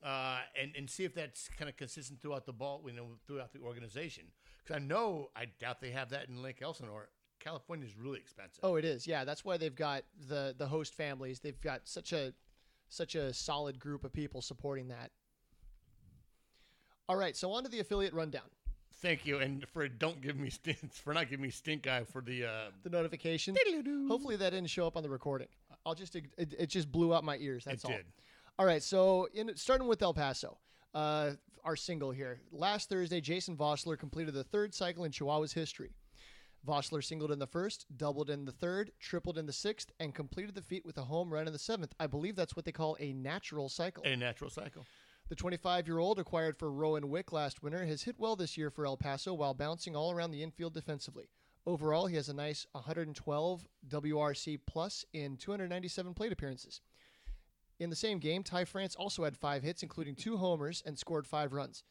[0.03, 3.53] uh, and and see if that's kind of consistent throughout the ball, you know, throughout
[3.53, 4.25] the organization.
[4.63, 7.09] Because I know I doubt they have that in Lake Elsinore.
[7.39, 8.59] California is really expensive.
[8.63, 9.05] Oh, it is.
[9.05, 11.39] Yeah, that's why they've got the the host families.
[11.39, 12.33] They've got such a
[12.89, 15.11] such a solid group of people supporting that.
[17.07, 18.49] All right, so on to the affiliate rundown.
[19.01, 22.21] Thank you, and for don't give me stink for not giving me stink eye for
[22.21, 22.45] the.
[22.45, 22.49] Uh,
[22.83, 23.55] The notification.
[24.07, 25.47] Hopefully that didn't show up on the recording.
[25.85, 27.63] I'll just it, it just blew out my ears.
[27.65, 27.97] That's it all.
[27.97, 28.05] did.
[28.57, 30.57] All right, so in starting with El Paso,
[30.93, 31.31] uh,
[31.65, 32.39] our single here.
[32.53, 35.91] Last Thursday, Jason Vosler completed the third cycle in Chihuahua's history.
[36.65, 40.55] Vosler singled in the first, doubled in the third, tripled in the sixth, and completed
[40.55, 41.93] the feat with a home run in the seventh.
[41.99, 44.03] I believe that's what they call a natural cycle.
[44.05, 44.85] A natural cycle.
[45.27, 48.69] The 25 year old, acquired for Rowan Wick last winter, has hit well this year
[48.69, 51.29] for El Paso while bouncing all around the infield defensively.
[51.65, 56.79] Overall, he has a nice 112 WRC plus in 297 plate appearances.
[57.79, 61.27] In the same game, Ty France also had five hits, including two homers, and scored
[61.27, 61.83] five runs.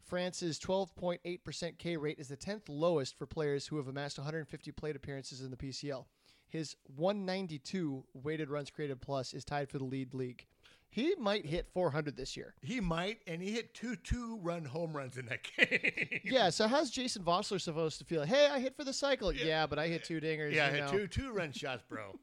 [0.00, 4.96] France's 12.8% K rate is the 10th lowest for players who have amassed 150 plate
[4.96, 6.04] appearances in the PCL.
[6.46, 10.46] His 192 weighted runs created plus is tied for the lead league.
[10.88, 12.54] He might hit 400 this year.
[12.62, 16.20] He might, and he hit two two run home runs in that game.
[16.22, 18.22] Yeah, so how's Jason Vosler supposed to feel?
[18.22, 19.32] Hey, I hit for the cycle.
[19.32, 20.54] Yeah, but I hit two dingers.
[20.54, 20.92] Yeah, you hit know.
[20.92, 22.16] two two run shots, bro.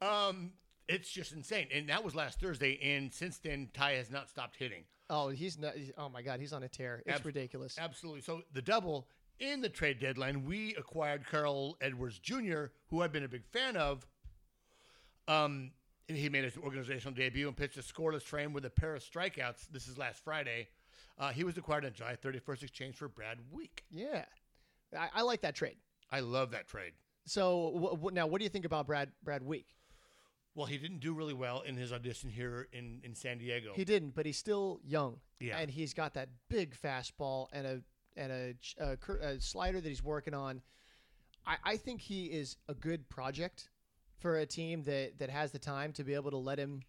[0.02, 0.50] um,
[0.88, 4.56] it's just insane, and that was last Thursday, and since then Ty has not stopped
[4.56, 4.84] hitting.
[5.10, 5.74] Oh, he's not.
[5.96, 7.02] Oh my God, he's on a tear.
[7.06, 7.76] It's Abs- ridiculous.
[7.78, 8.20] Absolutely.
[8.22, 13.24] So the double in the trade deadline, we acquired Carl Edwards Jr., who I've been
[13.24, 14.06] a big fan of.
[15.26, 15.70] Um,
[16.08, 19.02] and he made his organizational debut and pitched a scoreless frame with a pair of
[19.02, 19.68] strikeouts.
[19.70, 20.68] This is last Friday.
[21.18, 23.82] Uh, he was acquired on July 31st, exchange for Brad Wieck.
[23.90, 24.24] Yeah,
[24.98, 25.76] I, I like that trade.
[26.10, 26.92] I love that trade.
[27.26, 29.66] So wh- wh- now, what do you think about Brad Brad Wieck?
[30.58, 33.70] Well, he didn't do really well in his audition here in, in San Diego.
[33.76, 35.20] He didn't, but he's still young.
[35.38, 35.56] Yeah.
[35.56, 37.80] and he's got that big fastball and a
[38.16, 40.60] and a, a, a slider that he's working on.
[41.46, 43.70] I, I think he is a good project
[44.18, 46.82] for a team that that has the time to be able to let him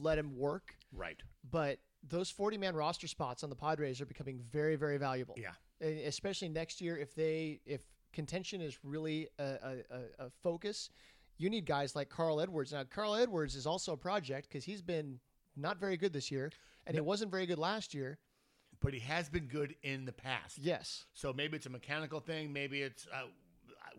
[0.00, 0.76] let him work.
[0.92, 1.20] right.
[1.50, 5.34] But those forty man roster spots on the Padres are becoming very very valuable.
[5.36, 5.50] Yeah.
[5.84, 7.80] E- especially next year if they if
[8.12, 10.90] contention is really a, a, a focus
[11.38, 14.82] you need guys like carl edwards now carl edwards is also a project because he's
[14.82, 15.18] been
[15.56, 16.50] not very good this year
[16.86, 18.18] and he wasn't very good last year
[18.80, 20.58] But he has been good in the past.
[20.58, 22.52] yes So maybe it's a mechanical thing.
[22.52, 23.22] Maybe it's, uh,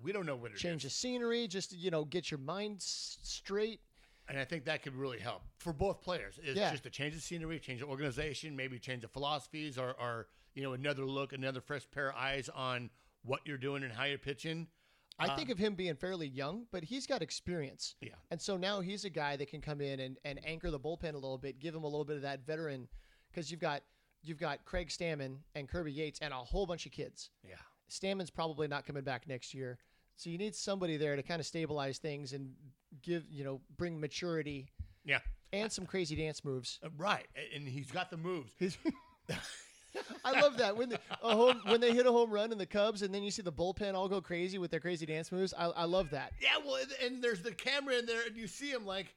[0.01, 0.61] we don't know what it is.
[0.61, 3.81] change the scenery just you know get your mind s- straight
[4.29, 6.39] And I think that could really help for both players.
[6.41, 6.71] It's Yeah.
[6.71, 10.61] just to change the scenery, change the organization, maybe change the philosophies, or, or you
[10.63, 12.89] know another look, another fresh pair of eyes on
[13.23, 14.67] what you're doing and how you're pitching.
[15.19, 17.95] I think of him being fairly young, but he's got experience.
[18.01, 18.09] Yeah.
[18.31, 21.13] And so now he's a guy that can come in and, and anchor the bullpen
[21.13, 22.87] a little bit, give him a little bit of that veteran,
[23.31, 23.81] because you've got
[24.23, 27.29] you've got Craig Stammen and Kirby Yates and a whole bunch of kids.
[27.43, 27.55] Yeah.
[27.89, 29.77] Stammen's probably not coming back next year,
[30.15, 32.51] so you need somebody there to kind of stabilize things and
[33.01, 34.69] give you know bring maturity
[35.05, 35.19] Yeah.
[35.53, 36.79] and some crazy dance moves.
[36.83, 37.27] Uh, Right.
[37.55, 38.51] And he's got the moves.
[40.23, 42.65] I love that when the, a home when they hit a home run in the
[42.65, 45.53] Cubs and then you see the bullpen all go crazy with their crazy dance moves.
[45.57, 46.33] I, I love that.
[46.41, 49.15] Yeah, well, and- and there's the camera in there, and you see them like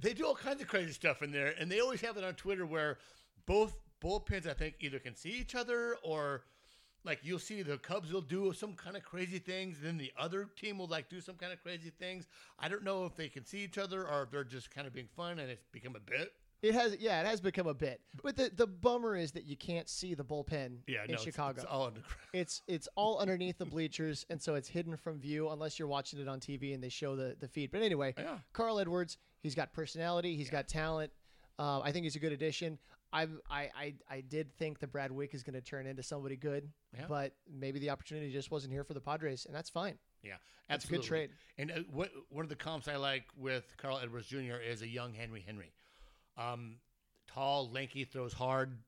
[0.00, 2.34] they do all kinds of crazy stuff in there, and they always have it on
[2.34, 2.98] Twitter where
[3.46, 6.42] both bullpens, I think, either can see each other or
[7.04, 10.48] like you'll see the Cubs will do some kind of crazy things, then the other
[10.56, 12.26] team will like do some kind of crazy things.
[12.58, 14.92] I don't know if they can see each other or if they're just kind of
[14.92, 16.32] being fun and it's become a bit.
[16.60, 18.00] It has yeah, it has become a bit.
[18.22, 21.22] But the the bummer is that you can't see the bullpen Yeah, in no, it's-
[21.22, 21.56] Chicago.
[21.62, 22.00] It's, all under.
[22.32, 26.18] It's it's all underneath the bleachers, and so it's hidden from view unless you're watching
[26.20, 27.70] it on TV and they show the, the feed.
[27.70, 28.38] But anyway, Yeah.
[28.52, 31.12] Carl Edwards, he's got personality, he's got talent.
[31.60, 32.78] Uh, I think he's a good addition.
[33.12, 36.36] I I I, I did think that Brad Wieck is going to turn into somebody
[36.36, 37.06] good, Yeah.
[37.08, 39.96] but maybe the opportunity just wasn't here for the Padres, and that's fine.
[40.24, 40.34] Yeah,
[40.68, 41.30] That's a good trade.
[41.56, 44.56] And uh, what, one of the comps I like with Carl Edwards Jr.
[44.56, 45.72] is a young Henry Henry.
[46.38, 46.76] Um,
[47.26, 48.78] tall, lanky, throws hard,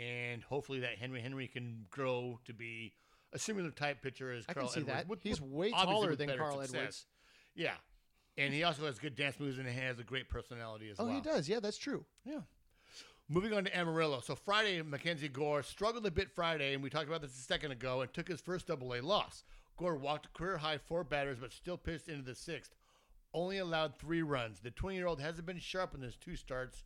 [0.00, 2.92] and hopefully that Henry Henry can grow to be
[3.32, 4.96] a similar type pitcher as I can Carl see Edwards.
[4.96, 5.08] that.
[5.08, 6.74] with- He's with- way taller than Carl success.
[6.76, 7.06] Edwards.
[7.54, 7.76] Yeah,
[8.38, 11.04] and he also has good dance moves and he has a great personality as Oh,
[11.04, 11.12] well.
[11.12, 11.48] Oh, he does.
[11.48, 12.06] Yeah, that's true.
[12.24, 12.42] Yeah.
[13.28, 14.20] Moving on to Amarillo.
[14.20, 17.70] So Friday, Mackenzie Gore struggled a bit Friday, and we talked about this a second
[17.72, 19.42] ago, and took his first double A loss.
[19.76, 22.74] Gore walked a career high four batters, but still pitched into the sixth.
[23.32, 24.60] Only allowed three runs.
[24.60, 26.84] The 20 year old hasn't been sharp in his two starts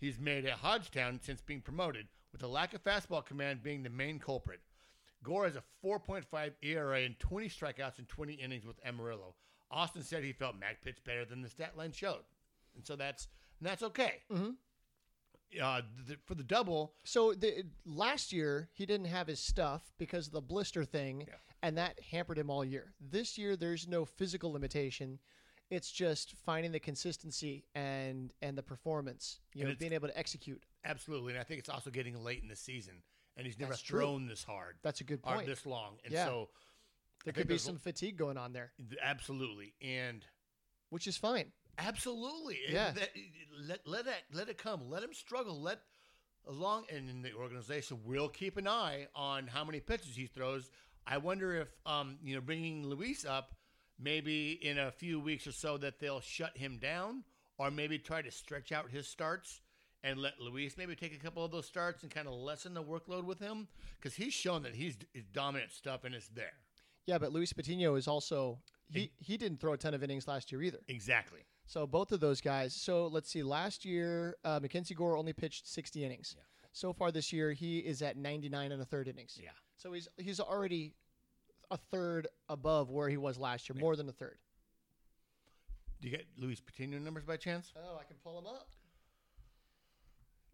[0.00, 3.90] he's made at Hodgetown since being promoted, with the lack of fastball command being the
[3.90, 4.60] main culprit.
[5.22, 9.34] Gore has a 4.5 ERA and 20 strikeouts in 20 innings with Amarillo.
[9.70, 12.22] Austin said he felt Mac pitched better than the stat line showed,
[12.74, 13.28] and so that's
[13.60, 14.22] and that's okay.
[14.30, 14.56] Mhm.
[15.60, 20.28] Uh, th- for the double, So the, last year he didn't have his stuff because
[20.28, 21.34] of the blister thing, Yeah.
[21.62, 22.94] and that hampered him all year.
[23.00, 25.18] This year there's no physical limitation;
[25.70, 29.40] it's just finding the consistency and and the performance.
[29.54, 30.62] You And know, being able to execute.
[30.84, 33.02] absolutely, and I think it's also getting late in the season,
[33.36, 34.00] and he's never That's true.
[34.00, 35.46] thrown this hard That's a good point.
[35.46, 36.26] this long, and Yeah.
[36.26, 36.50] so
[37.24, 40.24] there I could be some fatigue going on there, absolutely, and
[40.90, 41.52] which is fine.
[41.78, 42.58] Absolutely.
[42.68, 42.90] Yeah.
[42.92, 43.12] that-
[43.58, 44.88] let let it let it come.
[44.90, 45.60] Let him struggle.
[45.60, 45.80] Let
[46.46, 50.70] along and in the organization will keep an eye on how many pitches he throws.
[51.06, 53.54] I wonder if um you know bringing Luis up
[54.00, 57.24] maybe in a few weeks or so that they'll shut him down
[57.58, 59.60] or maybe try to stretch out his starts
[60.02, 62.82] and let Luis maybe take a couple of those starts and kind of lessen the
[62.82, 64.96] workload with him because he's shown that he's
[65.32, 66.54] dominant stuff and it's there.
[67.06, 68.58] Yeah, but Luis Patino is also
[68.88, 70.78] he he didn't throw a ton of innings last year either.
[70.88, 71.40] Exactly.
[71.66, 72.74] So both of those guys.
[72.74, 73.42] So let's see.
[73.42, 76.34] Last year, uh, Mackenzie Gore only pitched 60 innings.
[76.36, 76.42] Yeah.
[76.72, 79.38] So far this year, he is at 99 and a third innings.
[79.40, 79.50] Yeah.
[79.76, 80.94] So he's he's already
[81.70, 84.38] a third above where he was last year, more than a third.
[86.00, 87.72] Do you get Luis Patino numbers by chance?
[87.76, 88.68] Oh, I can pull them up.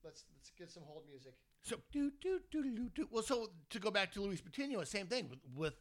[0.05, 1.35] Let's let's get some hold music.
[1.62, 3.09] So do do do do do.
[3.11, 5.74] Well, so to go back to Luis Patino, same thing with, with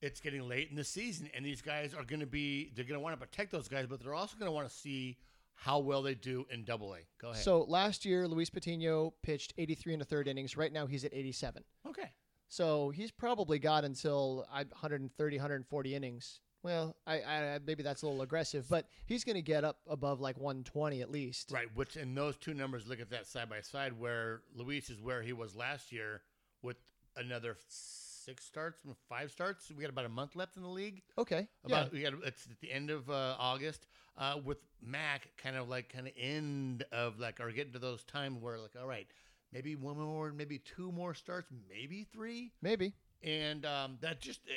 [0.00, 2.98] it's getting late in the season, and these guys are going to be they're going
[2.98, 5.18] to want to protect those guys, but they're also going to want to see
[5.54, 7.00] how well they do in Double A.
[7.20, 7.42] Go ahead.
[7.42, 10.56] So last year, Luis Patino pitched 83 and a third innings.
[10.56, 11.62] Right now, he's at 87.
[11.88, 12.10] okay,
[12.50, 16.40] So he's probably got until uh, 130, 140 innings.
[16.64, 20.20] Well, I, I maybe that's a little aggressive, but he's going to get up above
[20.20, 21.52] like 120 at least.
[21.52, 21.68] right.
[21.74, 25.22] Which in those two numbers, look at that side by side, where Luis is where
[25.22, 26.22] he was last year
[26.60, 26.76] with
[27.16, 29.70] another six starts, five starts.
[29.70, 31.02] We got about a month left in the league.
[31.16, 31.46] Okay.
[31.64, 31.92] About yeah.
[31.92, 33.86] we got it's at the end of uh, August.
[34.18, 38.02] Uh, with Mac, kind of like kind of end of like or getting to those
[38.04, 39.06] times where like all right,
[39.52, 42.94] maybe one more, maybe two more starts, maybe three, Maybe.
[43.22, 44.52] and um, that just uh,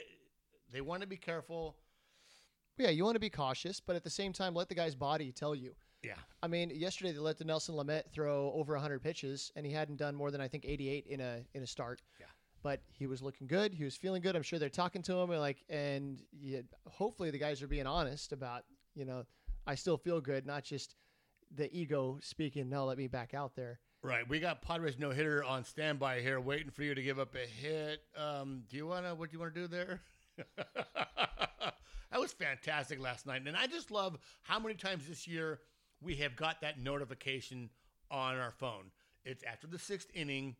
[0.71, 1.75] they want to be careful.
[2.77, 5.31] Yeah, you want to be cautious, but at the same time, let the guy's body
[5.31, 5.75] tell you.
[6.03, 9.97] Yeah, I mean, yesterday they let Dinelson Lamet throw over 100 pitches, and he hadn't
[9.97, 12.01] done more than I think 88 in a in a start.
[12.19, 12.25] Yeah.
[12.61, 13.73] But he was looking good.
[13.73, 14.35] He was feeling good.
[14.35, 17.85] I'm sure they're talking to him, and like, and yeah, hopefully the guys are being
[17.87, 18.63] honest about,
[18.95, 19.25] you know,
[19.67, 20.95] I still feel good, not just
[21.55, 22.69] the ego speaking.
[22.69, 23.79] No, let me back out there.
[24.03, 24.27] Right.
[24.27, 27.47] We got Padres no hitter on standby here, waiting for you to give up a
[27.47, 28.01] hit.
[28.17, 29.15] Um, do you wanna?
[29.15, 30.01] What do you want to do there?
[30.57, 35.59] that was fantastic last night, and I just love how many times this year
[36.01, 37.69] we have got that notification
[38.11, 38.91] on our phone.
[39.25, 40.55] It's after the sixth inning.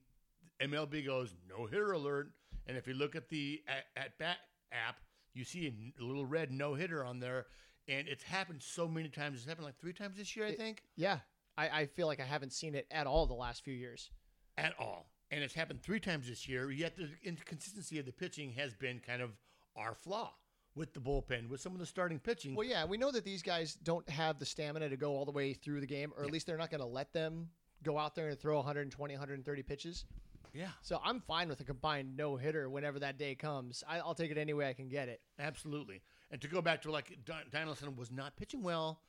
[0.61, 2.31] MLB goes no hitter alert,
[2.67, 4.37] and if you look at the at, at bat
[4.71, 4.97] app,
[5.33, 7.47] you see a little red no hitter on there,
[7.87, 9.37] and it's happened so many times.
[9.39, 11.19] It's happened like three times this year, I think, Yeah,
[11.57, 14.09] I, I feel like I haven't seen it at all the last few years.
[14.57, 15.07] at all.
[15.31, 16.69] And it's happened three times this year.
[16.69, 19.31] Yet the inconsistency of the pitching has been kind of
[19.75, 20.31] our flaw
[20.75, 22.53] with the bullpen, with some of the starting pitching.
[22.55, 25.31] Well, yeah, we know that these guys don't have the stamina to go all the
[25.31, 27.49] way through the game, or at least they're not going to let them
[27.83, 30.05] go out there and throw 120, 130 pitches.
[30.53, 33.83] yeah, So I'm fine with a combined no hitter whenever that day comes.
[33.87, 35.21] I, I'll take it any way I can get it.
[35.39, 36.01] Absolutely.
[36.31, 39.01] And to go back to like Don- Donaldson was not pitching well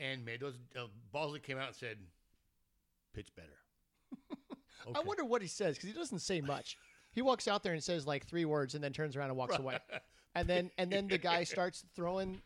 [0.00, 1.98] and made those uh, balls that came out and said,
[3.14, 3.48] pitch better.
[4.94, 6.76] I wonder what he says because he doesn't say much.
[7.12, 9.58] He walks out there and says like three words and then turns around and walks
[9.58, 9.78] away.
[10.36, 12.40] And then and then the guy starts throwing.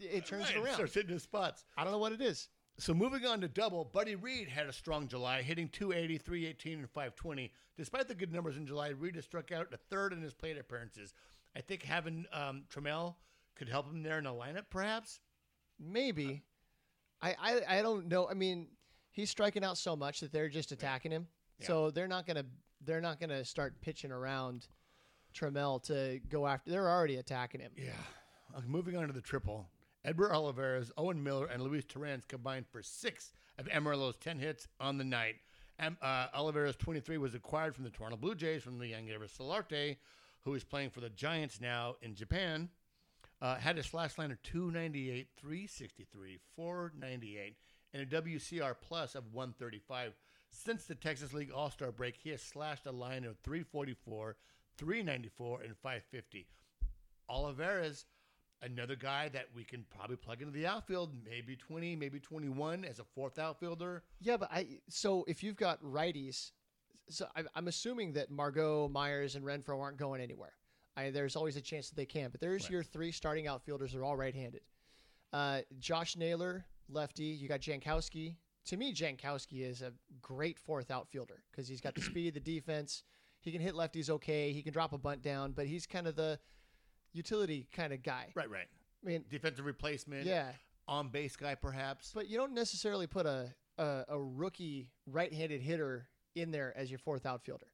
[0.00, 0.74] It turns Right, it around.
[0.74, 1.64] Starts hitting his spots.
[1.76, 2.48] I don't know what it is.
[2.80, 6.90] So moving on to double, Buddy Reed had a strong July, hitting 280, 318, and
[6.90, 7.52] 520.
[7.76, 10.58] Despite the good numbers in July, Reed has struck out a third in his plate
[10.58, 11.14] appearances.
[11.56, 13.14] I think having um, Trammell
[13.54, 15.20] could help him there in the lineup, perhaps.
[15.78, 16.42] Maybe.
[17.20, 18.28] I, I I don't know.
[18.28, 18.68] I mean,
[19.10, 21.26] he's striking out so much that they're just attacking him.
[21.60, 22.44] So they're not gonna
[22.84, 24.68] they're not gonna start pitching around
[25.34, 26.70] Trammell to go after.
[26.70, 27.72] They're already attacking him.
[27.76, 27.90] Yeah.
[28.54, 29.68] Uh, moving on to the triple.
[30.04, 34.96] Edward Olivares, Owen Miller, and Luis Torrens combined for six of Amarillo's 10 hits on
[34.96, 35.34] the night.
[35.78, 39.96] Am, uh, Olivares, 23, was acquired from the Toronto Blue Jays from the young Solarte,
[40.44, 42.68] who is playing for the Giants now in Japan.
[43.40, 47.56] Uh, had a slash line of 298, 363, 498,
[47.94, 50.12] and a WCR plus of 135.
[50.50, 54.36] Since the Texas League All Star break, he has slashed a line of 344,
[54.76, 56.46] 394, and 550.
[57.28, 58.06] Olivares,
[58.62, 62.98] another guy that we can probably plug into the outfield, maybe 20, maybe 21 as
[62.98, 64.02] a fourth outfielder.
[64.20, 66.52] Yeah, but I so if you've got righties,
[67.08, 70.52] so I'm assuming that Margot, Myers, and Renfro aren't going anywhere.
[70.98, 72.70] I, there's always a chance that they can, but there's Right.
[72.72, 74.62] your three starting outfielders They're all right-handed.
[75.32, 77.24] Uh, Josh Naylor, lefty.
[77.24, 78.36] You got Jankowski.
[78.66, 83.04] To me, Jankowski is a great fourth outfielder because he's got the speed, the defense.
[83.40, 84.52] He can hit lefties okay.
[84.52, 86.38] He can drop a bunt down, but he's kind of the
[87.12, 88.32] utility kind of guy.
[88.34, 88.66] Right, right.
[89.04, 90.50] I mean, Defensive replacement, yeah.
[90.88, 92.10] on base guy, perhaps.
[92.14, 96.98] But you don't necessarily put a, a, a rookie right-handed hitter in there as your
[96.98, 97.68] fourth outfielder.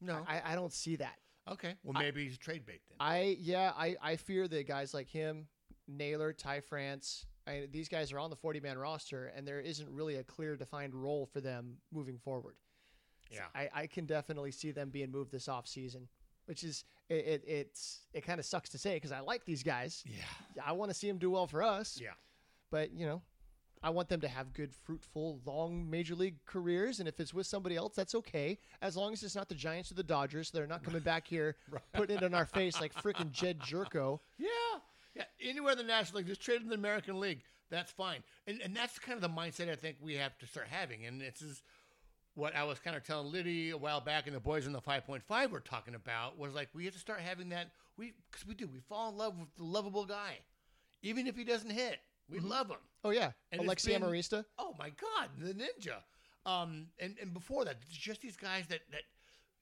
[0.00, 0.24] no.
[0.26, 1.16] I, I don't see that.
[1.48, 1.74] Okay.
[1.82, 2.96] Well, maybe he's trade bait then.
[3.00, 5.46] I yeah, I, I fear that guys like him,
[5.88, 10.16] Naylor, Ty France, I, these guys are on the 40-man roster, and there isn't really
[10.16, 12.54] a clear defined role for them moving forward.
[13.30, 13.46] So Yeah.
[13.54, 16.08] I, I can definitely see them being moved this off season,
[16.46, 19.62] which is it, it it's it kind of sucks to say because I like these
[19.62, 20.02] guys.
[20.06, 20.22] yeah.
[20.64, 21.98] I want to see them do well for us.
[22.00, 22.10] Yeah.
[22.70, 23.22] but you know,
[23.82, 27.00] I want them to have good, fruitful, long major league careers.
[27.00, 29.90] And if it's with somebody else, that's okay, as long as it's not the Giants
[29.90, 30.50] or the Dodgers.
[30.50, 31.56] They're not coming back here
[31.94, 34.20] putting it in our face like freaking Jedd Gyorko.
[34.38, 34.48] Yeah.
[35.14, 35.24] Yeah.
[35.42, 37.42] Anywhere in the National League, just trade in the American League.
[37.70, 38.22] That's fine.
[38.46, 41.06] And and that's kind of the mindset I think we have to start having.
[41.06, 41.62] And this is
[42.34, 44.80] what I was kind of telling Liddy a while back, and the boys in the
[44.80, 47.70] 5.5 were talking about was like we have to start having that.
[47.96, 48.66] We because we do.
[48.66, 50.38] We fall in love with the lovable guy,
[51.02, 52.00] even if he doesn't hit.
[52.30, 52.76] We love him.
[53.04, 54.44] Oh yeah, And it's Alexi been- Amarista.
[54.58, 55.96] Oh my God, the ninja.
[56.46, 59.02] Um, and and before that, it's just these guys that that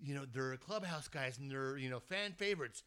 [0.01, 2.83] you know they're clubhouse guys and they're you know fan favorites.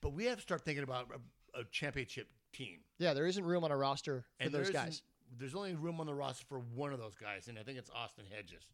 [0.00, 1.08] But we have to start thinking about
[1.54, 2.80] a, a championship team.
[2.98, 5.02] Yeah, there isn't room on a roster for And those guys.
[5.38, 7.90] There's only room on the roster for one of those guys, and I think it's
[7.94, 8.64] Austin Hedges.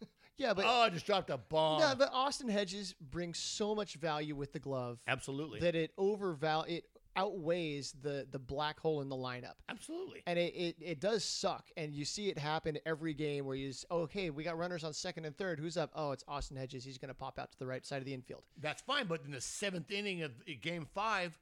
[0.36, 1.80] Yeah, but oh, I just dropped a bomb.
[1.80, 5.58] no, but Austin Hedges brings so much value with the glove Absolutely.
[5.58, 6.84] that it overval it
[7.18, 9.54] outweighs the the black hole in the lineup.
[9.68, 10.22] Absolutely.
[10.26, 11.68] And it, it, it does suck.
[11.76, 14.84] And you see it happen every game where you, s- oh, okay, we got runners
[14.84, 15.58] on second and third.
[15.58, 15.90] Who's up?
[15.94, 16.84] Oh, it's Austin Hedges.
[16.84, 18.42] He's going to pop out to the right side of the infield.
[18.60, 21.38] That's fine, but in the seventh inning of game five,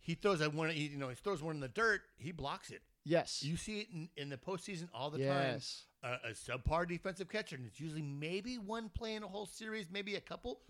[0.00, 0.70] he throws a one.
[0.70, 2.02] He, you know, he throws one in the dirt.
[2.18, 2.82] He blocks it.
[3.04, 3.42] Yes.
[3.42, 5.84] You see it in, in the postseason all the Yes.
[6.02, 6.18] time.
[6.24, 9.86] A, a subpar defensive catcher, and it's usually maybe one play in a whole series,
[9.92, 10.60] maybe a couple.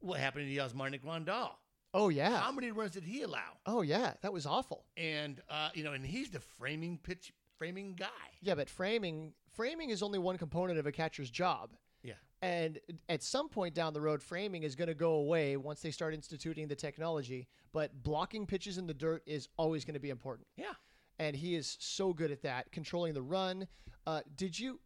[0.00, 1.50] What happened to Yasmani Grandal?
[1.94, 2.38] Oh, yeah.
[2.40, 3.56] How many runs did he allow?
[3.66, 4.12] oh, yeah.
[4.22, 4.84] That was awful.
[4.96, 8.06] And uh, you know, and he's the framing pitch framing guy.
[8.42, 11.70] Yeah, but framing framing is only one component of a catcher's job.
[12.02, 12.14] Yeah.
[12.42, 12.78] And
[13.08, 16.14] at some point down the road, framing is going to go away once they start
[16.14, 17.48] instituting the technology.
[17.72, 20.46] But blocking pitches in the dirt is always going to be important.
[20.56, 20.74] Yeah.
[21.18, 23.66] and he is so good at that, controlling the run.
[24.06, 24.78] Uh, did you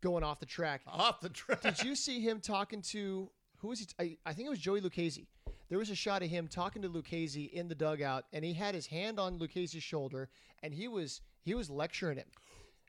[0.00, 0.80] going off the track?
[0.86, 1.60] Off the track.
[1.60, 3.86] Did you see him talking to who was he?
[4.00, 5.26] I I think it was Joey Lucchesi.
[5.68, 8.74] There was a shot of him talking to Lucchesi in the dugout, and he had
[8.74, 10.28] his hand on Lucchesi's shoulder,
[10.62, 12.26] and he was he was lecturing him.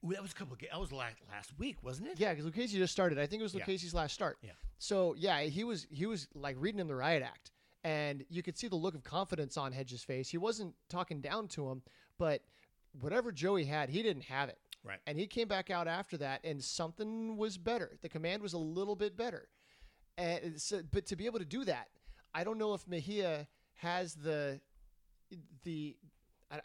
[0.06, 0.54] Ooh, that was a couple.
[0.54, 2.20] Of, that was last last week, wasn't it?
[2.20, 3.18] Yeah, because Lucchesi just started.
[3.18, 3.66] I think it was Yeah.
[3.66, 4.38] Lucchesi's last start.
[4.42, 4.52] Yeah.
[4.78, 7.52] So yeah, he was he was like reading him the riot act,
[7.84, 10.30] and you could see the look of confidence on Hedges' face.
[10.30, 11.82] He wasn't talking down to him,
[12.20, 12.42] but
[13.00, 14.60] whatever Joey had, he didn't have it.
[14.84, 15.00] Right.
[15.08, 17.98] And he came back out after that, and something was better.
[18.02, 19.50] The command was a little bit better,
[20.18, 21.88] and so, but to be able to do that,
[22.34, 24.60] I don't know if Mejia has the
[25.64, 25.96] the
[26.50, 26.60] I,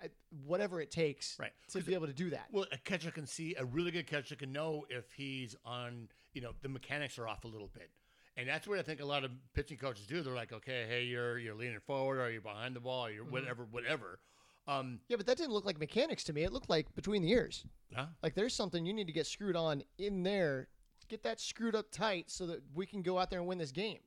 [0.47, 1.51] whatever it takes Right.
[1.71, 2.47] to be able to do that.
[2.53, 6.09] Well, a catcher can see a really good catcher can know if he's on.
[6.35, 7.91] You know, the mechanics are off a little bit,
[8.37, 10.23] and that's what I think a lot of pitching coaches do.
[10.23, 13.25] They're like, okay, hey, you're you're leaning forward, or you're behind the ball, or you're
[13.25, 13.33] Mm-hmm.
[13.33, 14.21] whatever, whatever.
[14.69, 16.45] Um, Yeah, but that didn't look like mechanics to me.
[16.45, 17.67] It looked like between the ears.
[17.93, 18.07] huh?
[18.23, 20.69] Like there's something you need to get screwed on in there.
[21.09, 23.73] Get that screwed up tight so that we can go out there and win this
[23.73, 23.99] game.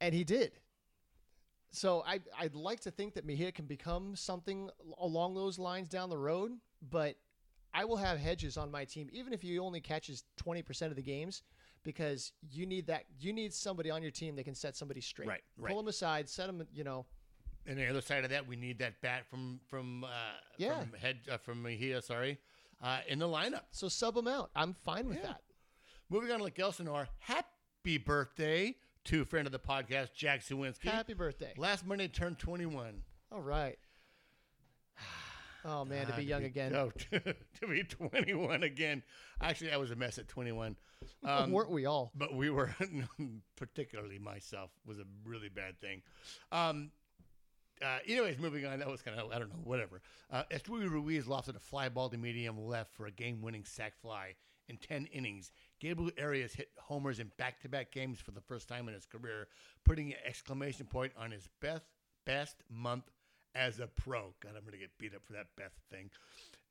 [0.00, 0.52] And he did.
[1.70, 6.08] So I I'd like to think that Mejia can become something along those lines down
[6.10, 6.52] the road,
[6.90, 7.16] but
[7.74, 11.02] I will have Hedges on my team even if he only catches 20% of the
[11.02, 11.42] games
[11.82, 15.28] because you need that you need somebody on your team that can set somebody straight.
[15.28, 15.70] Right, right.
[15.70, 17.04] Pull him aside, set him, you know,
[17.66, 20.08] And the other side of that, we need that bat from from uh,
[20.56, 20.80] Yeah.
[20.80, 22.38] from head uh, from Mejia, sorry,
[22.82, 23.64] uh, in the lineup.
[23.72, 24.50] so sub him out.
[24.54, 25.26] I'm fine with Yeah.
[25.32, 25.42] that.
[26.08, 28.76] Moving on to Lake Elsinore, happy birthday
[29.06, 30.84] to friend of the podcast, Jack Sawinski.
[30.88, 31.52] Happy birthday.
[31.56, 33.02] Last Monday turned 21.
[33.32, 33.78] All right.
[35.68, 36.70] Oh man, to Ah, be young again.
[36.70, 39.02] No, to be 21 again.
[39.40, 40.76] Actually, I was a mess at 21.
[41.24, 42.12] Um, Weren't we all?
[42.14, 42.72] but we were,
[43.56, 46.02] particularly myself, was a really bad thing.
[46.52, 46.90] Um,
[47.82, 48.78] uh, anyways, moving on.
[48.78, 50.00] That was kind of, I don't know, whatever.
[50.30, 53.94] Uh, Esteury Ruiz lofted a fly ball to medium left for a game winning sac
[54.00, 54.36] fly
[54.68, 55.50] in 10 innings.
[55.80, 59.06] Gabriel Arias hit homers in back to back games for the first time in his
[59.06, 59.48] career,
[59.84, 61.84] putting an exclamation point on his best,
[62.24, 63.10] best month
[63.54, 64.34] as a pro.
[64.40, 66.10] God, I'm going to get beat up for that best thing.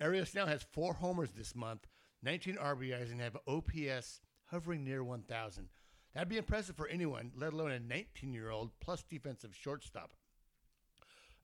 [0.01, 1.87] Arias now has four homers this month,
[2.23, 5.69] 19 RBIs, and have OPS hovering near 1,000.
[6.13, 10.11] That'd be impressive for anyone, let alone a 19 year old plus defensive shortstop.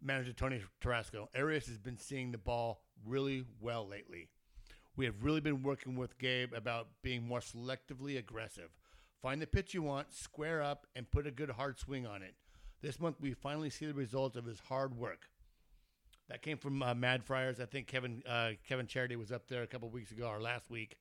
[0.01, 4.29] Manager Tony Tarasco, Arias has been seeing the ball really well lately.
[4.95, 8.69] We have really been working with Gabe about being more selectively aggressive.
[9.21, 12.35] Find the pitch you want, square up, and put a good hard swing on it.
[12.81, 15.29] This month, we finally see the results of his hard work.
[16.27, 17.59] That came from uh, Mad Friars.
[17.59, 20.69] I think Kevin uh, Kevin Charity was up there a couple weeks ago or last
[20.69, 20.97] week.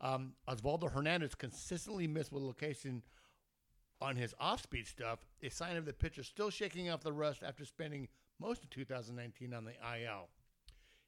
[0.00, 3.02] Um, Osvaldo Hernandez consistently missed with location
[4.00, 7.64] on his off-speed stuff, a sign of the pitcher still shaking off the rust after
[7.64, 8.08] spending
[8.40, 10.28] most of 2019 on the IL.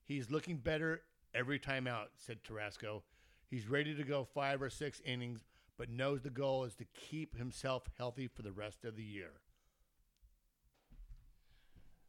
[0.05, 1.03] He's looking better
[1.35, 3.03] every time out, said Tarasco.
[3.51, 5.45] He's ready to go five or six innings,
[5.77, 9.33] but knows the goal is to keep himself healthy for the rest of the year.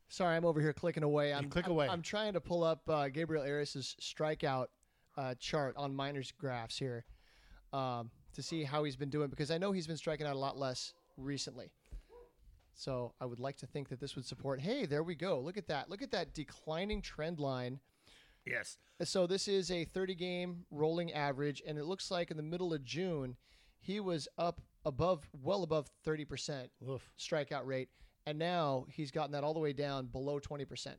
[0.07, 1.34] Sorry, I'm over here clicking away.
[1.34, 1.89] I'm click I'm- away.
[1.89, 4.67] I'm, trying to pull up uh, Gabriel Arias's strikeout
[5.17, 7.05] uh, chart on minors graphs here
[7.71, 10.39] um, to see how he's been doing because I know he's been striking out a
[10.39, 11.71] lot less recently.
[12.76, 14.59] So I would like to think that this would support.
[14.59, 15.39] Hey, there we go.
[15.39, 15.89] Look at that.
[15.89, 17.80] Look at that declining trend line.
[18.45, 18.77] Yes.
[19.03, 22.73] So this is a 30 game rolling average, and it looks like in the middle
[22.73, 23.35] of June,
[23.79, 27.09] he was up above, well above 30% Oof.
[27.17, 27.89] strikeout rate,
[28.25, 30.95] and now he's gotten that all the way down below 20%.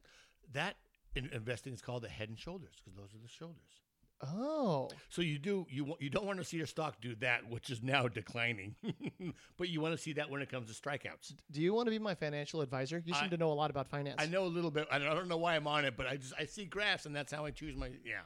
[0.53, 0.76] That
[1.14, 3.84] in investing is called the head and shoulders because those are the shoulders.
[4.27, 7.70] Oh, So you do you you don't want to see your stock do that, which
[7.70, 8.75] is now declining,
[9.57, 11.35] but you want to see that when it comes to strikeouts.
[11.51, 13.03] do you want to be my financial advisor?
[13.05, 14.16] You seem I- to know a lot about finance.
[14.18, 14.87] I know a little bit.
[14.91, 17.07] I don't, I don't know why I'm on it, but I just I see graphs,
[17.07, 18.20] and that's how I choose my yeah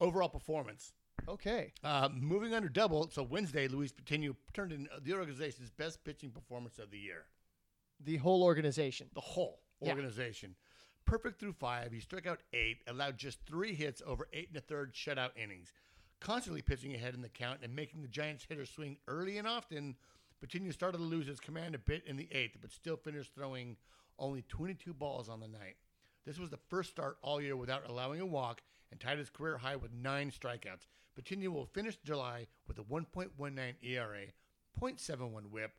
[0.00, 0.92] overall performance.
[1.28, 1.72] Okay.
[1.84, 3.08] Uh, moving on to double.
[3.10, 7.26] So Wednesday, Luis Patino turned in the organization's best pitching performance of the year.
[8.04, 9.08] The whole organization.
[9.14, 9.92] The whole Yeah.
[11.04, 11.92] Perfect through five.
[11.92, 15.72] He struck out eight, allowed just three hits over eight and a third shutout innings.
[16.20, 19.96] Constantly pitching ahead in the count and making the Giants hitters swing early and often.
[20.40, 23.76] Patino started to lose his command a bit in the eighth, but still finished throwing
[24.18, 25.76] only 22 balls on the night.
[26.24, 29.58] This was the first start all year without allowing a walk and tied his career
[29.58, 30.86] high with nine strikeouts.
[31.14, 34.26] Patino will finish July with a 1.19 ERA,
[34.80, 35.72] 0.71 whip,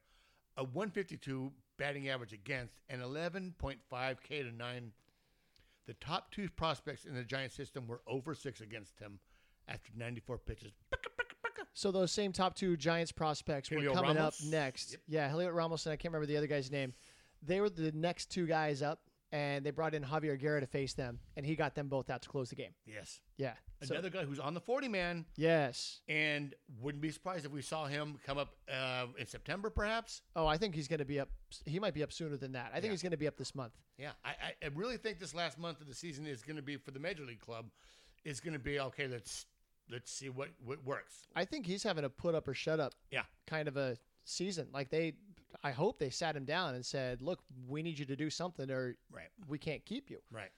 [0.57, 3.77] a 152 batting average against, and 11.5
[4.21, 4.91] K to 9.
[5.85, 9.19] The top two prospects in the Giant system were over six against him
[9.67, 10.71] after 94 pitches.
[11.73, 14.41] So those same top two Giants prospects were coming Ramos?
[14.41, 14.97] up next.
[15.07, 16.93] Yeah, Julio Ramos and I can't remember the other guy's name.
[17.41, 19.01] They were the next two guys up,
[19.33, 22.21] and they brought in Javier Guerra to face them, and he got them both out
[22.21, 22.71] to close the game.
[22.85, 23.19] Yes.
[23.35, 23.53] Yeah.
[23.83, 25.99] So, Another guy who's on the 40 man, yes.
[26.07, 30.21] and wouldn't be surprised if we saw him come up uh, in September, perhaps.
[30.37, 31.27] Oh, I think he's going to be up.
[31.65, 32.67] He might be up sooner than that.
[32.71, 32.91] I think Yeah.
[32.91, 33.73] he's going to be up this month.
[33.97, 36.61] Yeah, I, I, I really think this last month of the season is going to
[36.61, 37.65] be for the Major League Club.
[38.23, 39.07] is going to be okay.
[39.07, 39.47] Let's
[39.91, 41.27] let's see what what works.
[41.35, 43.23] I think he's having a put up or shut up Yeah.
[43.47, 44.67] kind of a season.
[44.73, 45.15] Like they,
[45.63, 48.69] I hope they sat him down and said, "Look, we need you to do something,
[48.71, 49.29] or Right.
[49.47, 50.51] we can't keep you." Right.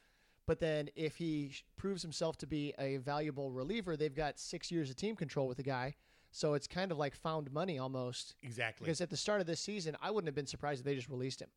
[0.45, 4.89] But then if he proves himself to be a valuable reliever, they've got six years
[4.89, 5.95] of team control with the guy.
[6.31, 8.35] So it's kind of like found money almost.
[8.43, 8.85] Exactly.
[8.85, 11.09] Because at the start of this season, I wouldn't have been surprised if they just
[11.09, 11.49] released him.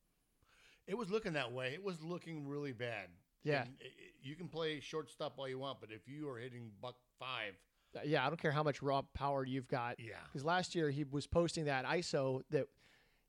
[0.86, 1.74] It was looking that way.
[1.74, 3.11] It was looking really bad.
[3.43, 3.62] Yeah.
[3.64, 6.97] And i- you can play shortstop all you want, but if you are hitting buck
[7.18, 7.57] five,
[7.97, 9.99] Uh, Yeah, I don't care how much raw power you've got.
[9.99, 12.68] yeah, Because last year he was posting that ISO that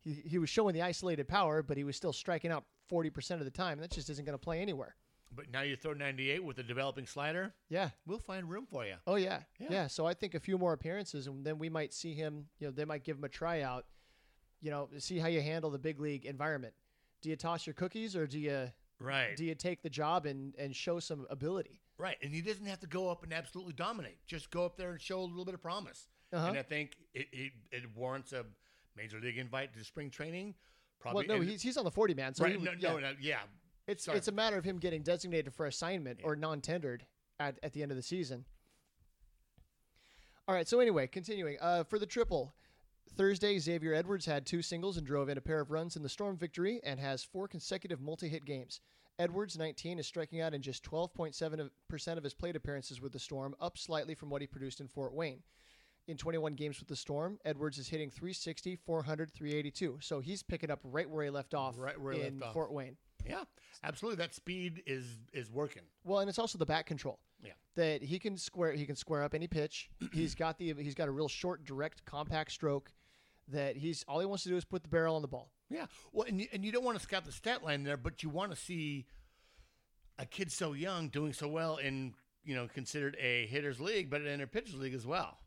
[0.04, 3.46] he, he was showing the isolated power, but he was still striking out 40% of
[3.46, 3.80] the time.
[3.80, 4.96] That just isn't going to play anywhere.
[5.36, 7.90] but now you throw 98 with a developing slider, Yeah.
[8.08, 8.96] we'll find room for you.
[9.06, 9.42] Oh, yeah.
[9.60, 9.68] Yeah.
[9.70, 9.88] yeah.
[9.88, 12.72] So I think a few more appearances, and then we might see him, you know,
[12.72, 13.86] they might give him a tryout,
[14.62, 16.74] you know, see how you handle the big league environment.
[17.22, 18.72] Do you toss your cookies or do you
[19.02, 19.38] Right.
[19.38, 21.80] do you take the job and, and show some ability?
[21.98, 22.18] right.
[22.24, 24.18] And he doesn't have to go up and absolutely dominate.
[24.26, 26.08] Just go up there and show a little bit of promise.
[26.34, 26.48] Uh-huh.
[26.48, 28.46] And I think it, it, it warrants a
[29.00, 30.56] major league invite to spring training.
[31.00, 31.26] Probably.
[31.28, 32.34] Well, no, he's, he's on the 40 man.
[32.34, 32.58] So right.
[32.58, 32.92] he no, yeah.
[32.92, 33.40] no, no, yeah.
[33.88, 34.18] It's Sorry.
[34.18, 37.06] it's a matter of him getting designated for assignment or non-tendered
[37.40, 38.46] at, at the end of the season.
[40.48, 40.68] All right.
[40.68, 42.54] So anyway, continuing uh, for the triple.
[43.16, 46.10] Thursday, Xavier Edwards had two singles and drove in a pair of runs in the
[46.10, 48.82] Storm victory and has four consecutive multi-hit games.
[49.18, 53.56] Edwards, 19, is striking out in just 12.7% of his plate appearances with the Storm,
[53.60, 55.42] up slightly from what he produced in Fort Wayne.
[56.10, 60.00] In 21 games with the Storm, Edwards is hitting 360, 400, 382.
[60.02, 62.54] So he's picking up right where he left off Right where he in left off.
[62.54, 62.98] Fort Wayne.
[63.24, 63.44] Yeah.
[63.84, 64.18] Absolutely.
[64.18, 65.84] That speed is is working.
[66.04, 67.20] Well, and it's also the bat control.
[67.44, 67.52] Yeah.
[67.76, 69.92] That he can square he can square up any pitch.
[70.12, 72.92] he's got the he's got a real short, direct, compact stroke.
[73.48, 75.52] That he's all he wants to do is put the barrel on the ball.
[75.70, 75.86] Yeah.
[76.12, 78.30] Well, and you, and you don't want to scout the stat line there, but you
[78.30, 79.06] want to see
[80.18, 84.24] a kid so young doing so well in, you know, considered a hitter's league, but
[84.24, 85.38] in a pitcher's league as well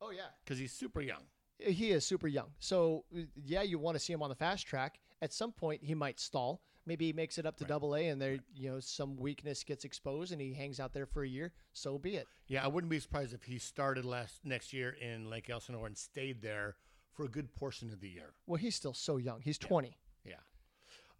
[0.00, 0.28] Oh yeah.
[0.44, 1.22] because he's super young.
[1.58, 2.48] He is super young.
[2.60, 5.00] So yeah, you want to see him on the fast track.
[5.20, 6.62] At some point, he might stall.
[6.86, 7.68] Maybe he makes it up to Right.
[7.68, 11.04] Double A, and there, you know, some weakness gets exposed, and he hangs out there
[11.04, 11.52] for a year.
[11.72, 12.26] So be it.
[12.46, 15.98] Yeah, I wouldn't be surprised if he started last next year in Lake Elsinore and
[15.98, 16.76] stayed there
[17.12, 18.32] for a good portion of the year.
[18.46, 19.40] Well, he's still so young.
[19.42, 19.98] He's 20.
[20.24, 20.34] Yeah.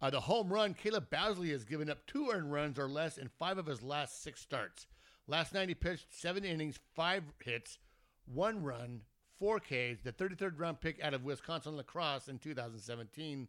[0.01, 3.27] Uh, the home run, Caleb Boushley has given up two earned runs or less in
[3.37, 4.87] five of his last six starts.
[5.27, 7.77] Last night he pitched seven innings, five hits,
[8.33, 9.01] one run,
[9.37, 10.01] four Ks.
[10.03, 13.47] The 33rd round pick out of Wisconsin lacrosse in 2017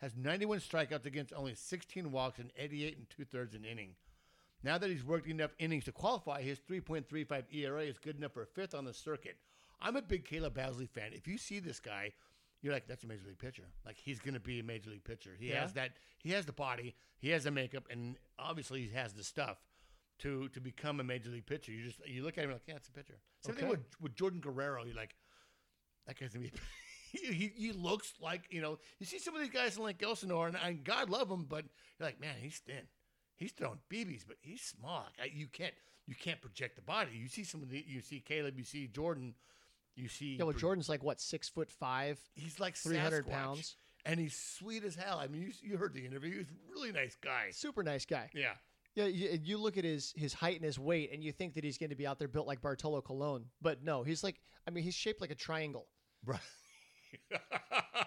[0.00, 3.90] has 91 strikeouts against only 16 walks and 88 and two thirds an inning.
[4.62, 8.42] Now that he's worked enough innings to qualify, his 3.35 ERA is good enough for
[8.42, 9.36] a fifth on the circuit.
[9.80, 11.12] I'm a big Caleb Boushley fan.
[11.12, 12.12] If you see this guy,
[12.62, 13.64] you're like, that's a major league pitcher.
[13.84, 15.30] Like he's going to be a major league pitcher.
[15.38, 15.60] He Yeah.
[15.60, 15.90] has that.
[16.22, 16.94] He has the body.
[17.18, 19.58] He has the makeup, and obviously he has the stuff
[20.20, 21.72] to to become a major league pitcher.
[21.72, 23.18] You just you look at him like, yeah, it's a pitcher.
[23.40, 24.84] Same thing with with Jordan Guerrero.
[24.84, 25.14] You're like,
[26.06, 26.52] that guy's gonna be.
[27.12, 28.78] he, he, he looks like you know.
[28.98, 31.64] You see some of these guys in Lake Elsinore, and, and God love him, but
[31.98, 32.82] you're like, man, he's thin.
[33.36, 35.06] He's throwing BBs, but he's small.
[35.18, 35.74] Like, you can't
[36.06, 37.10] you can't project the body.
[37.14, 39.34] You see some of the you see Caleb, you see Jordan,
[39.96, 40.36] you see.
[40.36, 43.76] Yeah, well, Jordan's like what six foot five, He's like 300 pounds.
[44.04, 45.18] and he's sweet as hell.
[45.18, 46.38] I mean, you, you heard the interview.
[46.38, 47.48] He's a really nice guy.
[47.50, 48.30] super nice guy.
[48.34, 48.54] Yeah,
[48.94, 51.64] Yeah, you, you look at his his height and his weight, and you think that
[51.64, 54.70] he's going to be out there built like Bartolo Colon, but no, he's like I
[54.70, 55.86] mean, he's shaped like a triangle.
[56.24, 56.40] Right.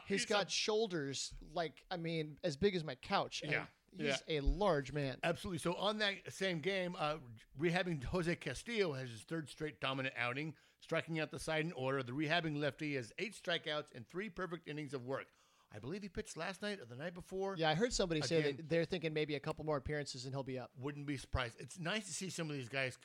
[0.07, 3.41] He's got shoulders like I mean, as big as my couch.
[3.45, 3.65] Yeah,
[3.97, 5.17] he's a large man.
[5.23, 5.59] Absolutely.
[5.59, 7.15] So on that same game, uh,
[7.59, 12.03] rehabbing Jose Castillo has his third straight dominant outing, striking out the side in order.
[12.03, 15.27] The rehabbing lefty has eight strikeouts and three perfect innings of work.
[15.75, 17.55] I believe he pitched last night or the night before.
[17.57, 20.43] Yeah, I heard somebody say that they're thinking maybe a couple more appearances and he'll
[20.43, 20.71] be up.
[20.79, 21.55] Wouldn't be surprised.
[21.59, 22.97] It's nice to see some of these guys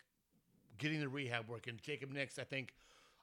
[0.78, 1.66] getting the rehab work.
[1.66, 2.74] And Jacob Nix, I think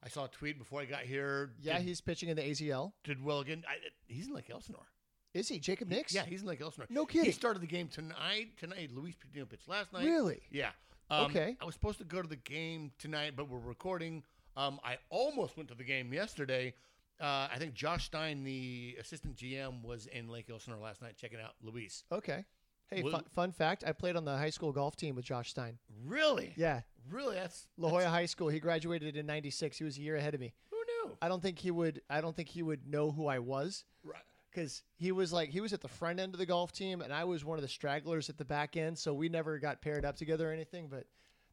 [0.03, 1.51] I saw a tweet before I got here.
[1.61, 2.91] Yeah, did, he's pitching in the AZL.
[3.03, 3.63] did well again.
[3.67, 3.75] I,
[4.07, 4.85] he's in Lake Elsinore.
[5.33, 6.13] Is he Jacob Nix?
[6.13, 6.87] Yeah, he's in Lake Elsinore.
[6.89, 7.25] No kidding.
[7.25, 8.57] He started the game tonight.
[8.57, 10.05] Tonight, Luis Patino pitched last night.
[10.05, 10.41] Really?
[10.51, 10.71] Yeah.
[11.09, 11.55] Um, Okay.
[11.61, 14.23] I was supposed to go to the game tonight, but we're recording.
[14.57, 16.73] Um, I almost went to the game yesterday.
[17.19, 21.39] Uh, I think Josh Stein, the assistant GM, was in Lake Elsinore last night checking
[21.39, 22.03] out Luis.
[22.11, 22.45] Okay.
[22.89, 25.77] Hey, fun, fun fact: I played on the high school golf team with Josh Stein.
[26.05, 26.53] Really?
[26.57, 27.35] Yeah, Really?
[27.35, 28.49] That's La Jolla High School.
[28.49, 29.77] He graduated in '96.
[29.77, 30.53] He was a year ahead of me.
[30.71, 31.15] who knew?
[31.21, 32.01] I don't think he would.
[32.09, 34.21] I don't think he would know who I was Right.
[34.49, 37.13] because he was like he was at the front end of the golf team, and
[37.13, 38.97] I was one of the stragglers at the back end.
[38.97, 40.87] So we never got paired up together or anything.
[40.87, 41.05] But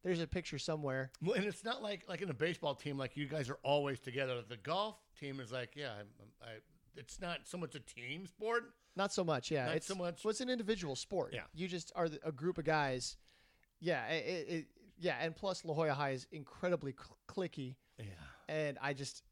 [0.06, 1.10] there's a picture somewhere.
[1.20, 3.98] Well, and it's not like like in a baseball team, like you guys are always
[3.98, 4.40] together.
[4.48, 6.06] The golf team is like, yeah, I'm,
[6.40, 6.50] I,
[6.96, 8.70] it's not so much a team sport.
[8.94, 9.50] Not so much.
[9.50, 11.32] Yeah, Not it's so much- Well, it's an individual sport.
[11.34, 11.42] Yeah.
[11.54, 13.16] you just are a group of guys.
[13.80, 14.66] Yeah, it, it,
[14.98, 18.04] yeah, and plus La Jolla High is incredibly cl- clicky, Yeah.
[18.48, 19.22] and I just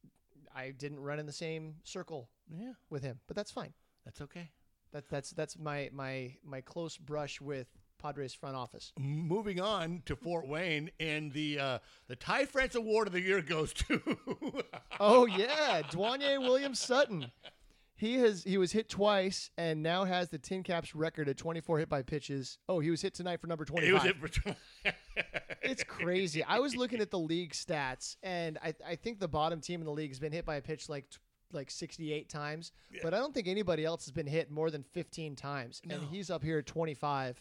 [0.54, 2.72] I didn't run in the same circle Yeah.
[2.90, 3.72] with him, but that's fine.
[4.04, 4.50] That's okay.
[4.92, 7.68] That that's that's my my my close brush with
[8.04, 8.92] Padres front office.
[8.98, 13.40] Moving on to Fort Wayne, and the uh, the Ty France Award of the Year
[13.40, 14.00] goes to.
[15.00, 17.32] Oh yeah, Dwanya Williams Sutton.
[17.96, 21.78] He has he was hit twice and now has the Tin Caps record at 24
[21.80, 22.58] hit by pitches.
[22.68, 23.88] Oh, he was hit tonight for number 25.
[24.06, 24.56] it was it for.
[25.62, 26.44] It's crazy.
[26.44, 29.86] I was looking at the league stats, and I, I think the bottom team in
[29.86, 31.16] the league has been hit by a pitch like t-
[31.52, 35.34] like 68 times, but I don't think anybody else has been hit more than 15
[35.36, 37.40] times, and he's up here at 25.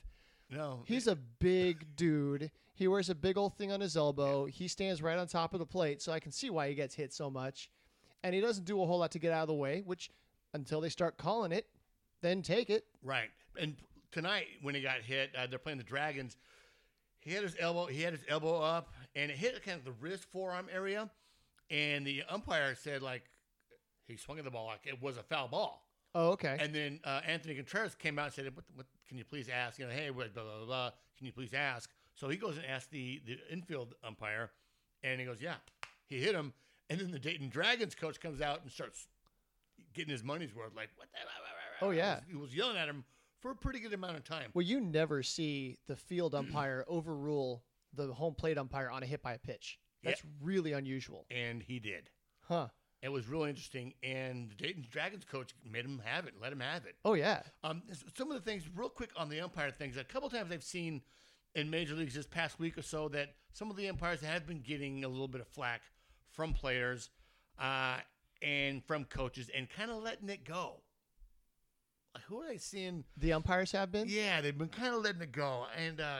[0.49, 2.51] No, He's a big dude.
[2.75, 4.45] He wears a big old thing on his elbow.
[4.45, 6.95] He stands right on top of the plate, so I can see why he gets
[6.95, 7.69] hit so much.
[8.23, 10.09] And he doesn't do a whole lot to get out of the way, which
[10.53, 11.67] until they start calling it,
[12.21, 12.85] then take it.
[13.03, 13.29] Right.
[13.59, 13.75] And
[14.11, 16.37] tonight when he got hit, uh, they're playing the Dragons.
[17.19, 17.85] He had his elbow.
[17.85, 21.09] He had his elbow up, and it hit kind of the wrist forearm area.
[21.69, 23.23] And the umpire said like
[24.07, 25.85] he swung at the ball like it was a foul ball.
[26.15, 26.57] Oh, okay.
[26.59, 29.77] And then uh, Anthony Contreras came out and said, what, what, "Can you please ask?
[29.77, 30.89] You know, hey, blah, blah blah blah.
[31.17, 34.49] Can you please ask?" So he goes and asks the the infield umpire,
[35.03, 35.55] and he goes, "Yeah,
[36.07, 36.53] he hit him."
[36.89, 39.07] And then the Dayton Dragons coach comes out and starts
[39.93, 40.75] getting his money's worth.
[40.75, 41.07] Like, what?
[41.11, 42.19] The, Oh, yeah.
[42.27, 43.03] he was yelling at him
[43.39, 44.49] for a pretty good amount of time.
[44.53, 49.21] well, you never see the field umpire overrule the home plate umpire on a hit
[49.21, 49.79] by a pitch.
[50.03, 51.25] That's really unusual.
[51.31, 52.09] And he did.
[52.41, 52.67] Huh.
[53.03, 53.93] It was really interesting.
[54.01, 56.95] And the Dayton Dragons coach made him have it, let him have it.
[57.03, 57.41] Oh, yeah.
[57.61, 57.83] Um,
[58.17, 59.97] some of the things, real quick on the umpire things.
[59.97, 61.01] A couple times I've seen
[61.53, 64.61] in major leagues this past week or so that some of the umpires have been
[64.61, 65.81] getting a little bit of flack
[66.31, 67.09] from players
[67.59, 67.97] uh,
[68.41, 70.81] and from coaches, and kind of letting it go.
[72.15, 73.03] Like, Who are I seeing?
[73.17, 74.07] The umpires have been?
[74.07, 75.65] Yeah, they've been kind of letting it go.
[75.77, 76.19] And uh,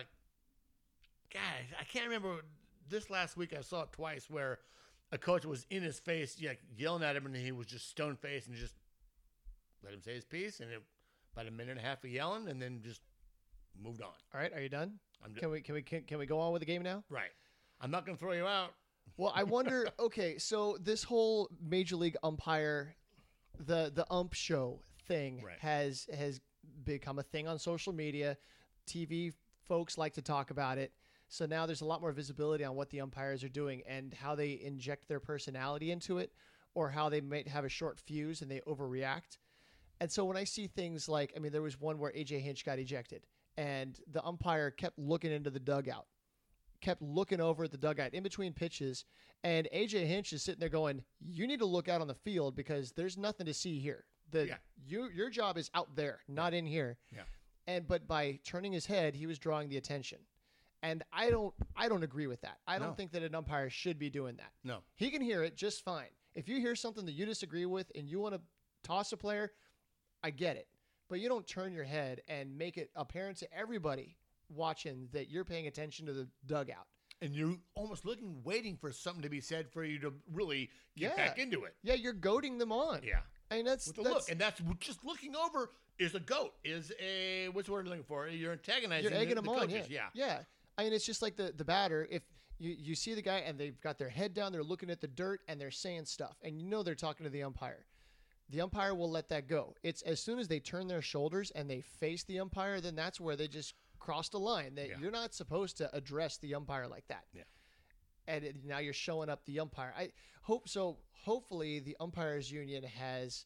[1.34, 2.42] guys, I can't remember
[2.90, 3.54] this last week.
[3.58, 4.60] I saw it twice where
[5.14, 8.16] a coach was in his face, yeah, yelling at him, and he was just stone
[8.16, 8.74] faced and just
[9.84, 10.60] let him say his piece.
[10.60, 10.82] And it,
[11.34, 13.02] about a minute and a half of yelling, and then just
[13.82, 14.10] moved on.
[14.34, 15.00] All right, are you done?
[15.24, 17.04] I'm Can we can we can, can we go on with the game now?
[17.10, 17.32] right.
[17.82, 18.72] I'm not going to throw you out.
[19.18, 19.88] Well, I wonder.
[20.00, 22.96] okay, so this whole major league umpire,
[23.60, 25.60] the the ump show thing Right.
[25.60, 26.40] has has
[26.86, 28.38] become a thing on social media.
[28.88, 29.34] TV
[29.68, 30.92] folks like to talk about it.
[31.34, 34.36] So now there's a lot more visibility on what the umpires are doing and how
[34.36, 36.32] they inject their personality into it,
[36.76, 39.40] or how they might have a short fuse and they overreact.
[40.00, 42.64] And so when I see things like, I mean, there was one where AJ Hinch
[42.64, 43.26] got ejected,
[43.58, 46.06] and the umpire kept looking into the dugout
[46.82, 49.06] kept looking over at the dugout in between pitches,
[49.46, 52.58] and AJ Hinch is sitting there going, "You need to look out on the field
[52.58, 54.06] because there's nothing to see here.
[54.32, 54.58] The Yeah.
[54.86, 57.24] you your job is out there, not in here." Yeah.
[57.68, 60.20] And but by turning his head, he was drawing the attention,
[60.84, 62.60] and I don't I don't agree with that.
[62.68, 62.94] I don't No.
[62.94, 64.52] think that an umpire should be doing that.
[64.64, 64.84] No.
[64.96, 66.10] He can hear it just fine.
[66.36, 68.42] If you hear something that you disagree with and you want to
[68.84, 69.52] toss a player,
[70.24, 70.68] I get it.
[71.10, 74.18] But you don't turn your head and make it apparent to everybody
[74.50, 76.88] watching that you're paying attention to the dugout.
[77.22, 81.12] And you're almost looking, waiting for something to be said for you to really get
[81.12, 81.28] Yeah.
[81.28, 81.76] back into it.
[81.82, 83.02] Yeah, you're goading them on.
[83.04, 83.22] Yeah.
[83.52, 84.30] I mean that's With the that's look.
[84.32, 88.04] And that's just looking over is a goat, is a, what's the word I'm looking
[88.04, 88.28] for?
[88.28, 89.60] You're antagonizing you're egging the, them the on.
[89.68, 89.88] coaches.
[89.90, 90.08] Yeah.
[90.14, 90.40] yeah.
[90.78, 92.08] I mean, it's just like the the batter.
[92.10, 92.24] If
[92.60, 95.08] you you see the guy and they've got their head down, they're looking at the
[95.08, 97.86] dirt and they're saying stuff, and you know they're talking to the umpire.
[98.50, 99.76] The umpire will let that go.
[99.84, 103.20] It's as soon as they turn their shoulders and they face the umpire, then that's
[103.20, 104.76] where they just crossed a line.
[104.76, 104.96] That Yeah.
[105.00, 107.24] you're not supposed to address the umpire like that.
[107.34, 107.44] Yeah.
[108.28, 109.94] And it, now you're showing up the umpire.
[109.98, 110.12] I
[110.42, 111.00] hope so.
[111.12, 113.46] Hopefully, the umpires union has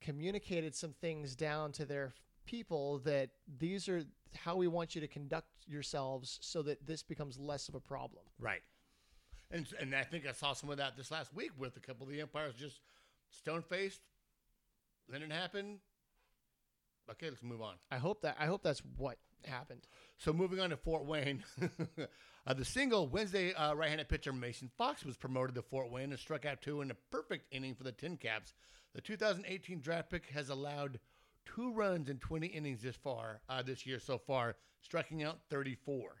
[0.00, 2.14] communicated some things down to their
[2.46, 4.02] people that these are
[4.36, 8.24] how we want you to conduct yourselves so that this becomes less of a problem.
[8.38, 8.62] Right.
[9.50, 12.06] And and I think I saw some of that this last week with a couple
[12.06, 12.80] of the umpires just
[13.30, 14.00] stone faced.
[15.08, 15.78] Then it happened.
[17.10, 17.74] Okay, let's move on.
[17.90, 19.86] I hope that I hope that's what happened.
[20.18, 21.44] So moving on to Fort Wayne,
[22.46, 26.18] uh, the single Wednesday uh, right-handed pitcher Mason Fox was promoted to Fort Wayne and
[26.18, 28.54] struck out two in a perfect inning for the Tin Caps.
[28.94, 31.00] The 2018 draft pick has allowed
[31.44, 36.16] two runs in 20 innings this far uh, this year so far, striking out 34.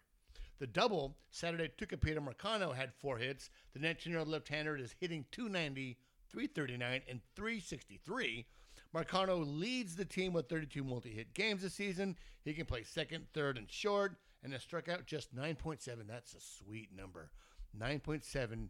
[0.58, 3.50] The double Saturday Tucupita Marcano had four hits.
[3.72, 5.96] The 19-year-old left-hander is hitting 290,
[6.30, 8.46] 339, and 363.
[8.94, 12.16] Marcano leads the team with 32 multi-hit games this season.
[12.44, 16.06] He can play second, third, and short, and has struck out just 9.7.
[16.06, 17.30] That's a sweet number.
[17.76, 18.68] 9.7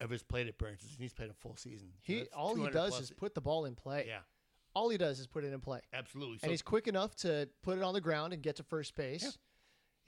[0.00, 1.88] of his plate appearances, and he's played a full season.
[2.06, 4.04] So He all he does plus- is put the ball in play.
[4.06, 4.20] yeah,
[4.74, 5.80] All he does is put it in play.
[5.92, 6.38] absolutely.
[6.38, 8.94] So and he's quick enough to put it on the ground and get to first
[8.94, 9.22] base.
[9.22, 9.30] Yeah.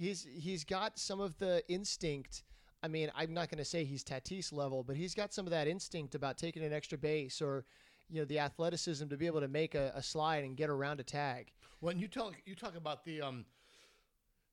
[0.07, 2.45] He's he's got some of the instinct.
[2.83, 5.51] I mean, I'm not going to say he's Tatis level, but he's got some of
[5.53, 7.65] that instinct about taking an extra base or,
[8.11, 10.99] you know, the athleticism to be able to make a, a slide and get around
[10.99, 11.53] a tag.
[11.79, 13.45] When you talk, you talk about the um,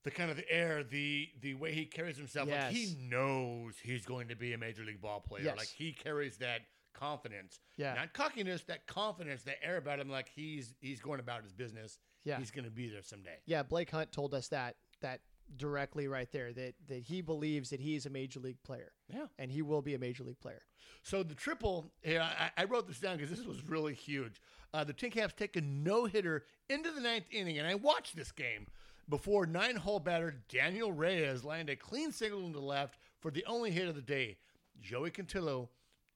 [0.04, 2.50] the kind of the air, the the way he carries himself.
[2.50, 5.44] Like he knows he's going to be a major league ball player.
[5.44, 5.58] Yes.
[5.58, 6.62] Like he carries that
[6.94, 7.94] confidence, Yeah.
[7.94, 10.10] not cockiness, that confidence, that air about him.
[10.10, 11.98] Like he's he's going about his business.
[12.26, 12.38] Yeah.
[12.38, 13.38] he's going to be there someday.
[13.46, 15.22] Yeah, Blake Hunt told us that that
[15.58, 19.26] directly right there that that he believes that he's a major league player Yeah.
[19.40, 20.62] and he will be a major league player.
[21.02, 24.42] So the triple, yeah, I, I wrote this down because this was really huge.
[24.74, 28.16] Uh, the Tin Caps take a no hitter into the ninth inning, and I watched
[28.16, 28.68] this game
[29.08, 33.44] before nine hole batter Daniel Reyes landed a clean single into the left for the
[33.46, 34.38] only hit of the day.
[34.80, 35.70] Joey Cantillo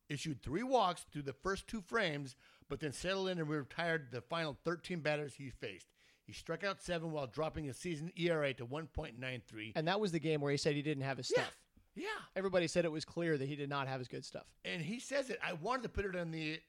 [0.10, 2.36] issued three walks through the first two frames,
[2.70, 5.88] but then settled in and retired the final 13 batters he faced.
[6.26, 9.74] He struck out seven while dropping his season ERA to 1.93.
[9.76, 11.58] And that was the game where he said he didn't have his Yeah, stuff.
[11.95, 12.06] yeah.
[12.36, 14.45] Everybody said it was clear that he did not have his good stuff.
[14.64, 15.39] and he says it.
[15.43, 16.60] I wanted to put it on the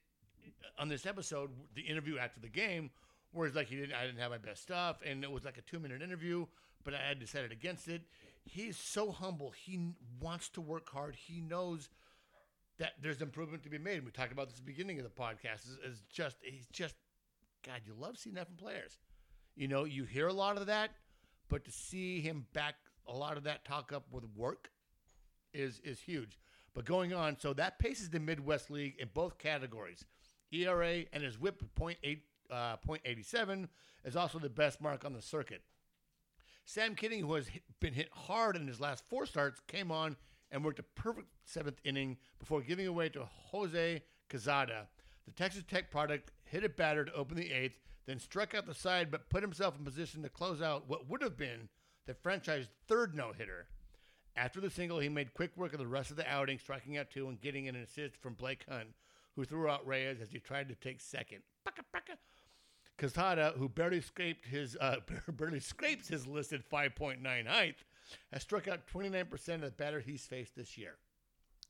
[0.78, 2.90] on this episode, the interview after the game,
[3.32, 5.56] where it's like he didn't, I didn't have my best stuff, and it was like
[5.56, 6.46] a two minute interview,
[6.82, 8.02] but I had decided against it.
[8.44, 9.50] He's so humble.
[9.52, 11.14] He wants to work hard.
[11.14, 11.88] He knows
[12.78, 14.04] that there's improvement to be made.
[14.04, 15.66] We talked about this at the beginning of the podcast.
[15.84, 16.94] Is, just he's just
[17.64, 17.80] God.
[17.86, 18.98] You love seeing that from players.
[19.56, 20.90] You know, you hear a lot of that,
[21.48, 22.74] but to see him back
[23.06, 24.70] a lot of that talk up with work
[25.52, 26.38] is is huge.
[26.74, 30.04] But going on, so that paces the Midwest League in both categories.
[30.52, 32.18] ERA and his WHIP of .8,
[32.50, 33.68] uh, .87
[34.04, 35.62] is also the best mark on the circuit.
[36.64, 40.16] Sam Keating, who has hit, been hit hard in his last four starts, came on
[40.54, 44.86] and worked a perfect seventh inning before giving away to Jose Quezada.
[45.26, 48.74] The Texas Tech product hit a batter to open the eighth, then struck out the
[48.74, 51.68] side, but put himself in position to close out what would have been
[52.06, 53.66] the franchise third no hitter.
[54.36, 57.10] After the single, he made quick work of the rest of the outing, striking out
[57.10, 58.88] two and getting an assist from Blake Hunt,
[59.34, 61.42] who threw out Reyes as he tried to take second.
[62.96, 64.96] Quezada, who barely scraped his uh,
[65.28, 67.76] barely scrapes his listed 5.9 height,
[68.32, 70.96] has struck out 29% of the batter he's faced this year.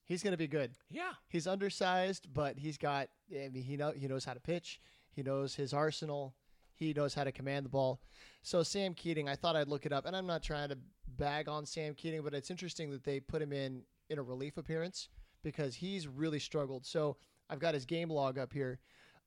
[0.05, 0.73] He's going to be good.
[0.91, 3.09] Yeah, He's undersized, but he's got.
[3.33, 4.81] I mean, he know he knows how to pitch.
[5.11, 6.35] He knows his arsenal.
[6.75, 8.01] He knows how to command the ball.
[8.43, 10.79] So Sam Keating, I thought I'd look it up, and I'm not trying to
[11.17, 14.59] bag on Sam Keating, but it's interesting that they put him in in a relief
[14.59, 15.09] appearance
[15.43, 16.85] because he's really struggled.
[16.85, 17.17] So
[17.49, 18.81] I've got his game log up here.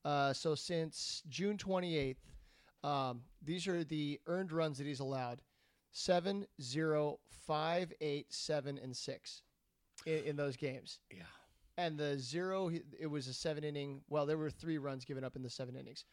[0.05, 2.17] Uh, so since June 28th,
[2.83, 5.41] um, these are the earned runs that he's allowed:
[5.91, 9.41] seven, zero, five, eight, seven, and six
[10.05, 10.99] in, in those games.
[11.11, 11.23] yeah.
[11.79, 14.01] And the zero, it was a seven inning.
[14.09, 16.05] Well, there were three runs given up in the seven innings,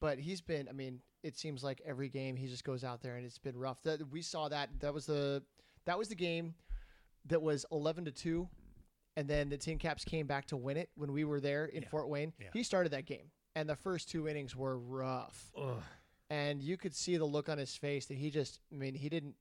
[0.00, 0.68] but he's been.
[0.68, 3.56] I mean, it seems like every game he just goes out there and it's been
[3.56, 3.80] rough.
[3.84, 4.70] That we saw that.
[4.80, 5.44] That was the
[5.86, 6.54] that was the game
[7.26, 8.48] that was eleven to two,
[9.16, 11.82] and then the Tin Caps came back to win it when we were there in
[11.82, 11.88] Yeah.
[11.90, 12.32] Fort Wayne.
[12.40, 12.48] Yeah.
[12.52, 15.80] He started that game, and the first two innings were rough, Ugh.
[16.34, 18.60] And you could see the look on his face that he just.
[18.72, 19.34] I mean, he didn't.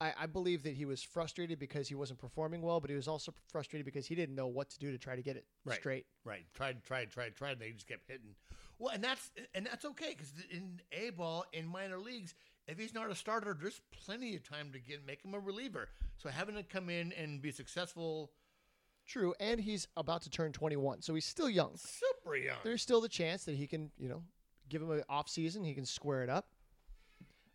[0.00, 3.08] I, I believe that he was frustrated because he wasn't performing well, but he was
[3.08, 5.78] also frustrated because he didn't know what to do to try to get it Right.
[5.78, 6.06] straight.
[6.22, 6.44] Right.
[6.52, 7.52] Tried, tried, tried, tried.
[7.52, 8.34] And they just kept hitting.
[8.78, 12.34] Well, and that's and that's okay because in A ball in minor leagues,
[12.68, 15.88] if he's not a starter, there's plenty of time to get make him a reliever.
[16.18, 18.32] So having to come in and be successful,
[19.06, 21.76] True, and he's about to turn 21, so he's still young.
[21.76, 22.56] super young.
[22.64, 24.24] There's still the chance that he can, you know,
[24.68, 25.64] give him an off season.
[25.64, 26.46] He can square it up.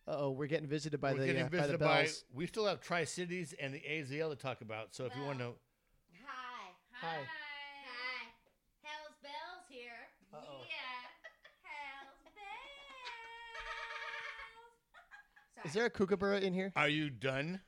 [0.06, 2.24] Uh oh, we're getting visited by We're the getting uh, by the visited by, bells.
[2.34, 4.94] We still have Tri Cities and the AZL to talk about.
[4.94, 5.54] So if you want to know,
[6.26, 6.72] Hi.
[7.00, 7.16] Hi.
[7.18, 7.22] Hi.
[8.82, 10.10] Hell's Bells here.
[10.34, 10.62] Uh-oh.
[10.66, 10.74] Yeah.
[11.62, 12.34] Hell's Bells.
[15.54, 15.68] Sorry.
[15.68, 16.72] Is there a kookaburra in here?
[16.74, 17.60] are you done?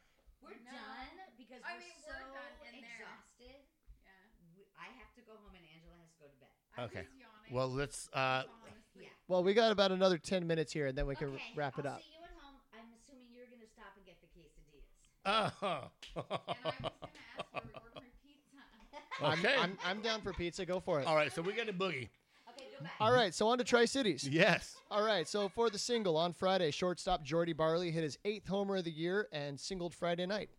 [0.42, 0.72] We're No.
[0.74, 2.99] done because I we're mean, so we're done in there.
[3.07, 3.62] exhausted.
[4.03, 4.11] Yeah.
[4.59, 6.51] We, I have to go home and Angela has to go to bed.
[6.78, 7.07] I'm Okay.
[7.07, 7.55] just yawning.
[7.55, 8.09] Well, let's.
[8.11, 8.51] Uh, Falling asleep.
[8.51, 8.63] Yeah.
[9.28, 11.86] Well, we got about another 10 minutes here, and then we can okay, wrap it
[11.86, 12.00] I'll up.
[12.00, 12.56] see you at home.
[12.74, 14.84] I'm assuming you're going to stop and get the quesadillas.
[15.24, 16.84] uh, And I was gonna ask
[17.54, 19.24] where we order pizza.
[19.24, 19.54] I'm, okay.
[19.58, 20.66] I'm, I'm down for pizza.
[20.66, 21.06] Go for it.
[21.06, 21.32] All right.
[21.32, 22.08] So we got a boogie.
[22.50, 22.92] Okay, go back.
[23.00, 24.28] All right, so on to Tri Cities.
[24.28, 24.76] Yes.
[24.90, 28.76] All right, so for the single on Friday, shortstop Jordy Barley hit his eighth homer
[28.76, 30.50] of the year and singled Friday night.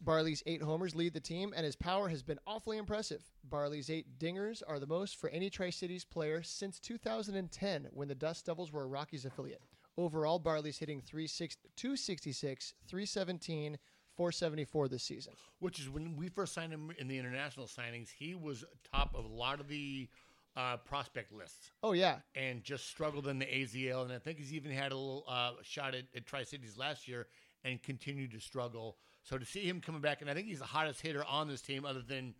[0.00, 3.22] Barley's eight homers lead the team, and his power has been awfully impressive.
[3.44, 8.14] Barley's eight dingers are the most for any Tri Cities player since 2010, when the
[8.14, 9.62] Dust Devils were a Rockies affiliate.
[9.96, 13.76] Overall, Barley's hitting 36 266, 317,
[14.16, 15.32] 474 this season.
[15.58, 19.24] Which is when we first signed him in the international signings, he was top of
[19.24, 20.08] a lot of the
[20.56, 22.18] uh, prospect lists Oh, yeah.
[22.36, 24.02] and just struggled in the AZL.
[24.04, 27.08] And I think he's even had a little uh, shot at, at Tri Cities last
[27.08, 27.26] year
[27.64, 28.96] and continued to struggle.
[29.28, 31.60] So to see him coming back, and I think he's the hottest hitter on this
[31.60, 32.34] team, other than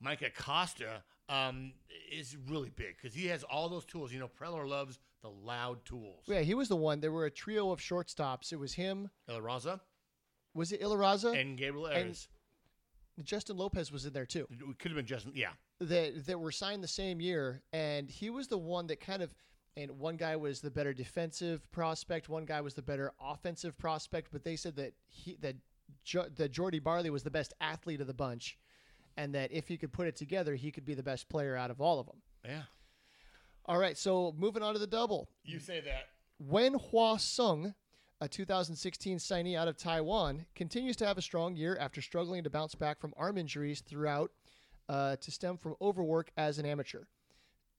[0.00, 1.74] Mike Acosta, um,
[2.10, 4.10] is really big because he has all those tools.
[4.10, 6.22] You know, Preller loves the loud tools.
[6.26, 7.00] Yeah, he was the one.
[7.00, 8.52] There were a trio of shortstops.
[8.52, 9.10] It was him.
[9.28, 9.80] El Raza
[10.54, 11.38] Was it Ilarraza?
[11.38, 12.18] and Gabriel and-
[13.22, 14.48] Justin Lopez was in there too.
[14.50, 15.32] It could have been Justin.
[15.36, 19.22] Yeah, that that were signed the same year, and he was the one that kind
[19.22, 19.34] of.
[19.76, 22.28] And one guy was the better defensive prospect.
[22.28, 24.28] One guy was the better offensive prospect.
[24.32, 25.56] But they said that he that
[26.04, 28.58] jo- that Jordy Barley was the best athlete of the bunch,
[29.16, 31.70] and that if he could put it together, he could be the best player out
[31.70, 32.22] of all of them.
[32.44, 32.62] yeah.
[33.66, 35.26] All right, so moving on to the double.
[35.42, 36.08] You say that.
[36.38, 37.74] Wen Hua Sung,
[38.20, 42.50] a 2016 signee out of Taiwan, continues to have a strong year after struggling to
[42.50, 44.30] bounce back from arm injuries throughout
[44.90, 47.04] uh, to stem from overwork as an amateur.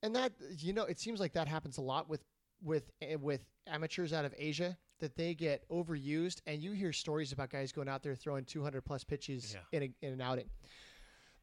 [0.01, 2.23] And that you know, it seems like that happens a lot with
[2.63, 7.31] with eh, with amateurs out of Asia that they get overused, and you hear stories
[7.31, 9.77] about guys going out there throwing 200 plus pitches Yeah.
[9.77, 10.49] in, a, in an outing.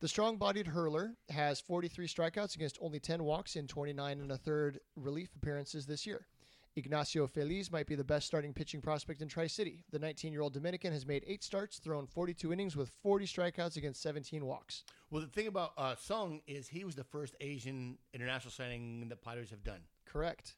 [0.00, 4.80] The strong-bodied hurler has 43 strikeouts against only 10 walks in 29 and a third
[4.96, 6.26] relief appearances this year.
[6.74, 9.84] Ignacio Feliz might be the best starting pitching prospect in Tri City.
[9.90, 13.76] The 19 year old Dominican has made eight starts, thrown 42 innings with 40 strikeouts
[13.76, 14.82] against 17 walks.
[15.10, 19.20] Well, the thing about uh, Sung is he was the first Asian international signing that
[19.22, 19.82] Padres have done.
[20.06, 20.54] Correct.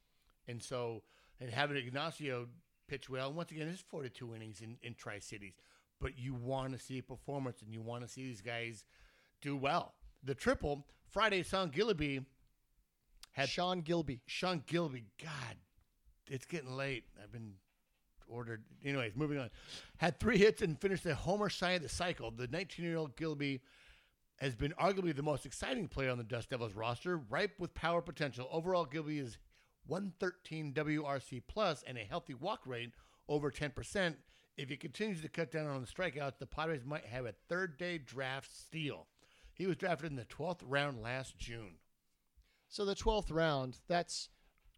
[0.47, 1.03] And so,
[1.41, 2.47] and having Ignacio
[2.87, 5.55] pitch well, once again, it's 42 innings in, in Tri Cities,
[6.01, 8.85] but you want to see a performance and you want to see these guys
[9.41, 9.95] do well.
[10.23, 12.25] The triple, Friday, Sean Gilliby
[13.33, 14.21] had Sean Guilbe.
[14.27, 15.03] Sean Guilbe.
[15.23, 15.57] God,
[16.31, 17.05] it's getting late.
[17.23, 17.55] I've been
[18.29, 18.65] ordered.
[18.85, 19.51] Anyways, moving on.
[19.99, 22.31] Had three hits and finished the homer side of the cycle.
[22.31, 23.61] The 19 year old Guilbe
[24.39, 28.01] has been arguably the most exciting player on the Dust Devils roster, ripe with power
[28.01, 28.49] potential.
[28.51, 29.39] Overall, Guilbe is
[29.87, 32.93] 113 WRC plus and a healthy walk rate
[33.29, 34.15] over 10%.
[34.57, 37.77] If he continues to cut down on the strikeouts, the Padres might have a third
[37.77, 39.07] day draft steal.
[39.53, 41.77] He was drafted in the 12th round last June.
[42.69, 44.29] So the 12th round, that's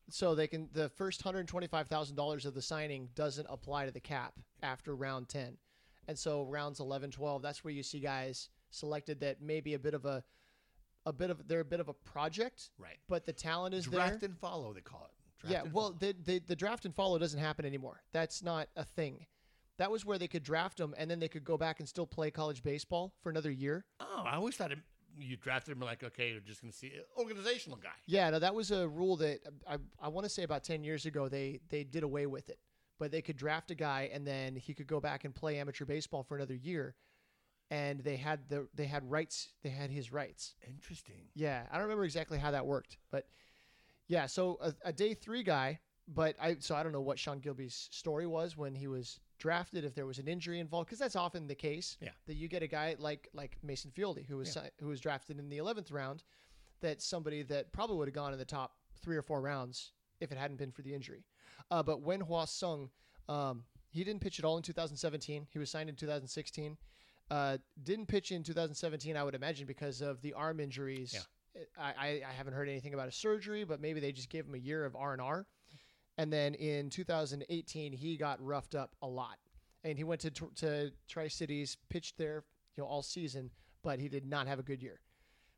[0.09, 4.95] so they can the first $125,000 of the signing doesn't apply to the cap after
[4.95, 5.57] round 10.
[6.09, 9.95] And so rounds 11, 12, that's where you see guys selected that maybe a bit
[9.95, 10.23] of a
[11.07, 12.99] a bit of they're a bit of a project, Right.
[13.09, 14.01] but the talent is there.
[14.01, 14.29] Draft there.
[14.29, 15.13] and follow, they call it.
[15.47, 18.03] Draft yeah, well, the, the the draft and follow doesn't happen anymore.
[18.13, 19.27] That's not a thing.
[19.79, 22.07] That was where they could draft them and then they could go back and still
[22.07, 23.85] play college baseball for another year.
[24.01, 24.79] Oh, I always thought it,
[25.19, 27.91] you drafted him like, okay, you're just going to see uh, organizational guy.
[28.07, 31.05] Yeah, no, that was a rule that I, I want to say about 10 years
[31.07, 32.59] ago they they did away with it.
[32.99, 35.85] But they could draft a guy and then he could go back and play amateur
[35.85, 36.95] baseball for another year.
[37.71, 40.55] And they had the they had rights, they had his rights.
[40.67, 41.29] Interesting.
[41.35, 43.27] Yeah, I don't remember exactly how that worked, but
[44.07, 47.41] yeah, so a, a day 3 guy, but I so I don't know what Sean
[47.41, 51.17] Guilbe's story was when he was drafted if there was an injury involved cuz that's
[51.17, 52.11] often the case Yeah.
[52.27, 55.39] that you get a guy like like Mason Feole who was si- who was drafted
[55.41, 56.23] in the 11th round
[56.81, 60.31] that somebody that probably would have gone in the top three or four rounds if
[60.31, 61.25] it hadn't been for the injury.
[61.71, 62.91] Uh, but Wen Hua Sung,
[63.29, 65.47] um, he didn't pitch at all in 2017.
[65.51, 66.77] He was signed in 2016.
[67.31, 71.15] Uh, didn't pitch in 2017, I would imagine, because of the arm injuries.
[71.79, 74.55] I, I, I haven't heard anything about a surgery, but maybe they just gave him
[74.55, 75.47] a year of R and R.
[76.19, 79.39] And then in 2018, he got roughed up a lot,
[79.85, 82.45] and he went to to Tri Cities, pitched there,
[82.77, 83.51] you know, all season,
[83.83, 85.01] but he did not have a good year.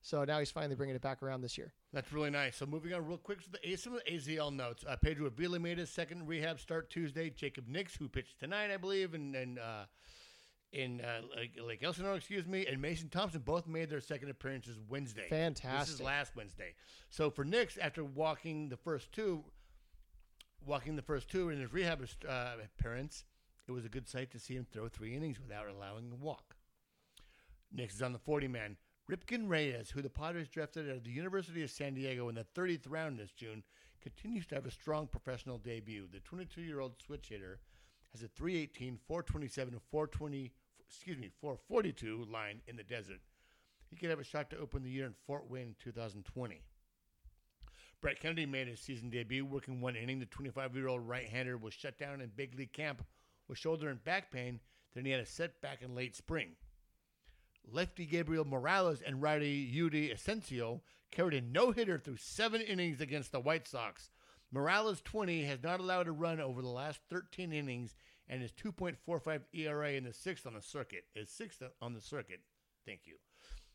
[0.00, 1.72] So now he's finally bringing it back around this year.
[1.92, 2.56] That's really nice.
[2.56, 4.84] So moving on real quick to the some of the AZL notes.
[4.88, 7.30] Uh, Pedro Avila made his second rehab start Tuesday.
[7.30, 9.84] Jacob Nix, who pitched tonight, I believe, and and uh,
[10.72, 14.78] in uh, Lake, Lake Elsinore, excuse me, and Mason Thompson both made their second appearances
[14.88, 15.26] Wednesday.
[15.28, 15.86] Fantastic.
[15.86, 16.74] This is last Wednesday.
[17.10, 19.44] So for Nix, after walking the first two,
[20.64, 23.24] walking the first two in his rehab uh, appearance,
[23.66, 26.56] it was a good sight to see him throw three innings without allowing a walk.
[27.72, 28.76] Next is on the 40 man.
[29.10, 32.46] Ripken Reyes, who the Padres drafted out of the University of San Diego in the
[32.54, 33.62] 30th round this June,
[34.02, 36.06] continues to have a strong professional debut.
[36.12, 37.60] The 22 year old switch hitter
[38.12, 40.52] has a 318, 427, and 420,
[40.86, 43.20] excuse me, 442 line in the desert.
[43.90, 46.60] He could have a shot to open the year in Fort Wayne in 2020.
[48.00, 50.20] Brett Kennedy made his season debut working one inning.
[50.20, 53.04] The 25 year old right hander was shut down in big league camp
[53.48, 54.60] with shoulder and back pain.
[54.94, 56.50] Then he had a setback in late spring.
[57.70, 63.32] Lefty Gabriel Morales and righty Yudi Asensio carried a no hitter through seven innings against
[63.32, 64.10] the White Sox.
[64.50, 67.94] Morales, 20, has not allowed a run over the last 13 innings
[68.28, 71.04] and is 2.45 ERA in the sixth on the circuit.
[71.14, 72.40] Is sixth on the circuit.
[72.86, 73.16] Thank you.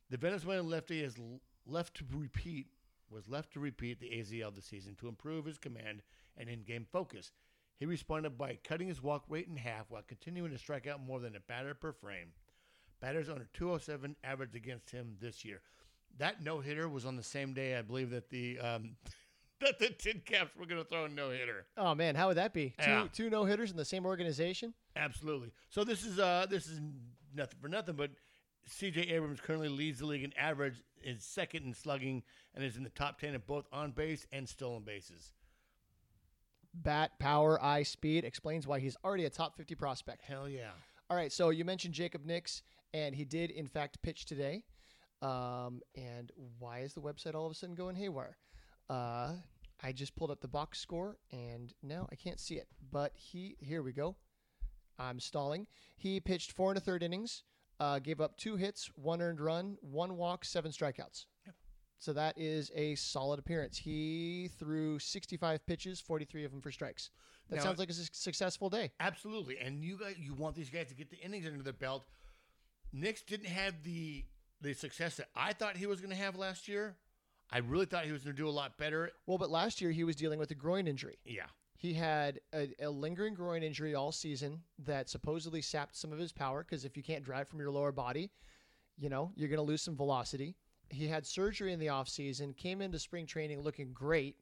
[0.09, 1.17] The Venezuelan lefty is
[1.65, 2.67] left to repeat
[3.13, 6.01] was left to repeat the AZL this season to improve his command
[6.35, 7.31] and in-game focus.
[7.77, 11.19] He responded by cutting his walk rate in half while continuing to strike out more
[11.19, 12.29] than a batter per frame.
[12.99, 15.61] Batters under 207 average against him this year.
[16.17, 18.95] That no hitter was on the same day, I believe, that the um,
[19.63, 21.65] that the Tin Caps were going to throw a no hitter.
[21.77, 22.73] Oh man, how would that be?
[22.81, 23.07] Two Yeah.
[23.11, 24.73] two no hitters in the same organization?
[24.95, 25.51] Absolutely.
[25.69, 26.79] So this is uh this is
[27.35, 28.11] nothing for nothing, but
[28.65, 29.01] C.J.
[29.01, 32.23] Abrams currently leads the league in average, is second in slugging,
[32.55, 35.33] and is in the top ten of both on base and stolen bases.
[36.73, 40.21] Bat, power, eye, speed explains why he's already a top 50 prospect.
[40.23, 40.71] Hell yeah!
[41.09, 44.63] All right, so you mentioned Jacob Nix, and he did in fact pitch today.
[45.21, 48.37] Um, and why is the website all of a sudden going haywire?
[48.89, 49.33] Uh,
[49.83, 52.67] I just pulled up the box score, and now I can't see it.
[52.91, 54.15] But he, here we go.
[54.97, 55.67] I'm stalling.
[55.97, 57.43] He pitched four and a third innings,
[57.79, 61.25] uh, gave up two hits, one earned run, one walk, seven strikeouts.
[61.45, 61.55] Yep.
[61.99, 63.77] So that is a solid appearance.
[63.77, 67.09] He threw 65 pitches, 43 of them for strikes.
[67.49, 68.91] That Now- sounds like a su- successful day.
[68.99, 69.57] Absolutely.
[69.59, 72.05] And you guys, you want these guys to get the innings under their belt.
[72.93, 74.25] Nix didn't have the
[74.61, 76.95] the success that I thought he was going to have last year.
[77.51, 79.11] I really thought he was going to do a lot better.
[79.27, 81.17] Well, but last year he was dealing with a groin injury.
[81.25, 81.45] Yeah.
[81.77, 86.31] He had a, a lingering groin injury all season that supposedly sapped some of his
[86.31, 88.31] power because if you can't drive from your lower body,
[88.97, 90.55] you know, you're going to lose some velocity.
[90.89, 94.37] He had surgery in the offseason, came into spring training looking great.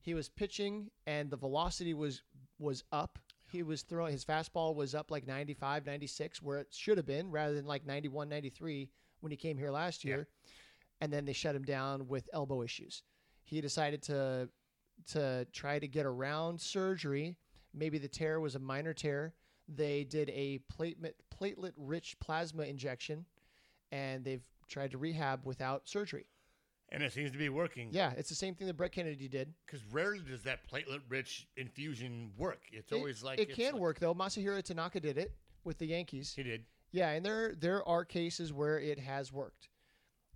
[0.00, 2.22] He was pitching and the velocity was
[2.58, 3.18] was up.
[3.50, 7.30] He was throwing his fastball was up like 95, 96 where it should have been
[7.30, 8.88] rather than like 91, 93
[9.20, 10.28] when he came here last year.
[11.00, 13.02] And then they shut him down with elbow issues.
[13.44, 14.48] He decided to
[15.12, 17.36] to try to get around surgery.
[17.74, 19.34] Maybe the tear was a minor tear.
[19.68, 23.26] They did a platelet platelet rich plasma injection,
[23.92, 26.26] and they've tried to rehab without surgery.
[26.88, 27.88] And it seems to be working.
[27.92, 29.52] Yeah, it's the same thing that Brett Kennedy did.
[29.66, 32.62] Because rarely does that platelet rich infusion work.
[32.72, 34.14] It's It- always like it can like- work though.
[34.14, 35.32] Masahiro Tanaka did it
[35.64, 36.34] with the Yankees.
[36.34, 36.64] He did.
[36.92, 39.68] Yeah, and there there are cases where it has worked.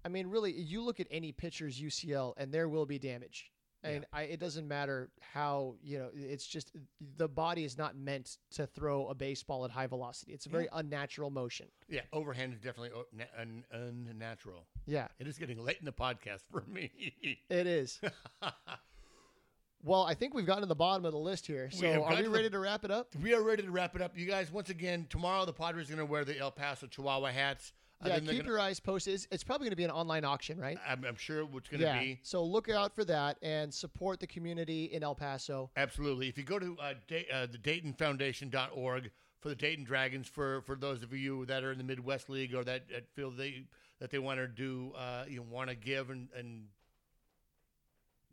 [0.04, 3.50] I mean, really, you look at any pitcher's UCL, and there will be damage.
[3.82, 6.10] And I, it doesn't matter how you know.
[6.14, 6.72] It's just
[7.16, 10.32] the body is not meant to throw a baseball at high velocity.
[10.34, 11.66] It's a very unnatural motion.
[11.88, 12.90] Yeah, overhand is definitely
[13.38, 14.66] un- unnatural.
[14.86, 16.90] Yeah, It is getting late in the podcast for me.
[17.48, 17.98] it is.
[19.82, 21.70] well, I think we've gotten to the bottom of the list here.
[21.70, 23.14] So, have are we to the- ready to wrap it up?
[23.22, 24.14] we are ready to wrap it up.
[24.14, 27.28] You guys, once again, tomorrow the Padres are going to wear the El Paso Chihuahua
[27.30, 27.72] hats.
[28.08, 29.14] Yeah, keep gonna- your eyes posted.
[29.14, 30.78] It's, it's probably going to be an online auction, right?
[30.88, 31.98] I'm, I'm sure what's going to Yeah.
[32.00, 32.18] be.
[32.22, 35.70] So look out for that and support the community in El Paso.
[35.76, 36.28] Absolutely.
[36.28, 40.76] If you go to uh, da- uh, the DaytonFoundation.org for the Dayton Dragons, for, for
[40.76, 43.64] those of you that are in the Midwest League or that, that feel they
[44.00, 46.64] that they want to do, uh, you want to give and and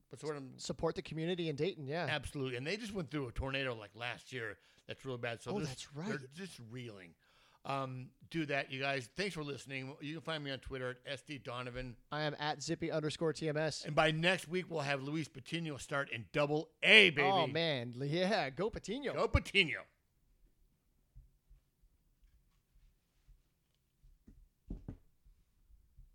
[0.09, 0.36] what's the word?
[0.36, 1.86] I'm- Support the community in Dayton.
[1.88, 2.07] Yeah.
[2.09, 2.55] Absolutely.
[2.55, 4.57] And they just went through a tornado like last year.
[4.88, 5.41] That's really bad.
[5.41, 6.07] So Oh, this- that's right.
[6.07, 7.09] They're just reeling.
[7.68, 9.09] Um, do that, you guys.
[9.15, 9.93] Thanks for listening.
[10.01, 11.95] You can find me on Twitter at SD Donovan.
[12.11, 13.86] I am at zippy underscore TMS.
[13.86, 17.28] And by next week, we'll have Luis Patino start in double A, baby.
[17.28, 19.13] Oh man, yeah, go Patino.
[19.13, 19.80] Go Patino.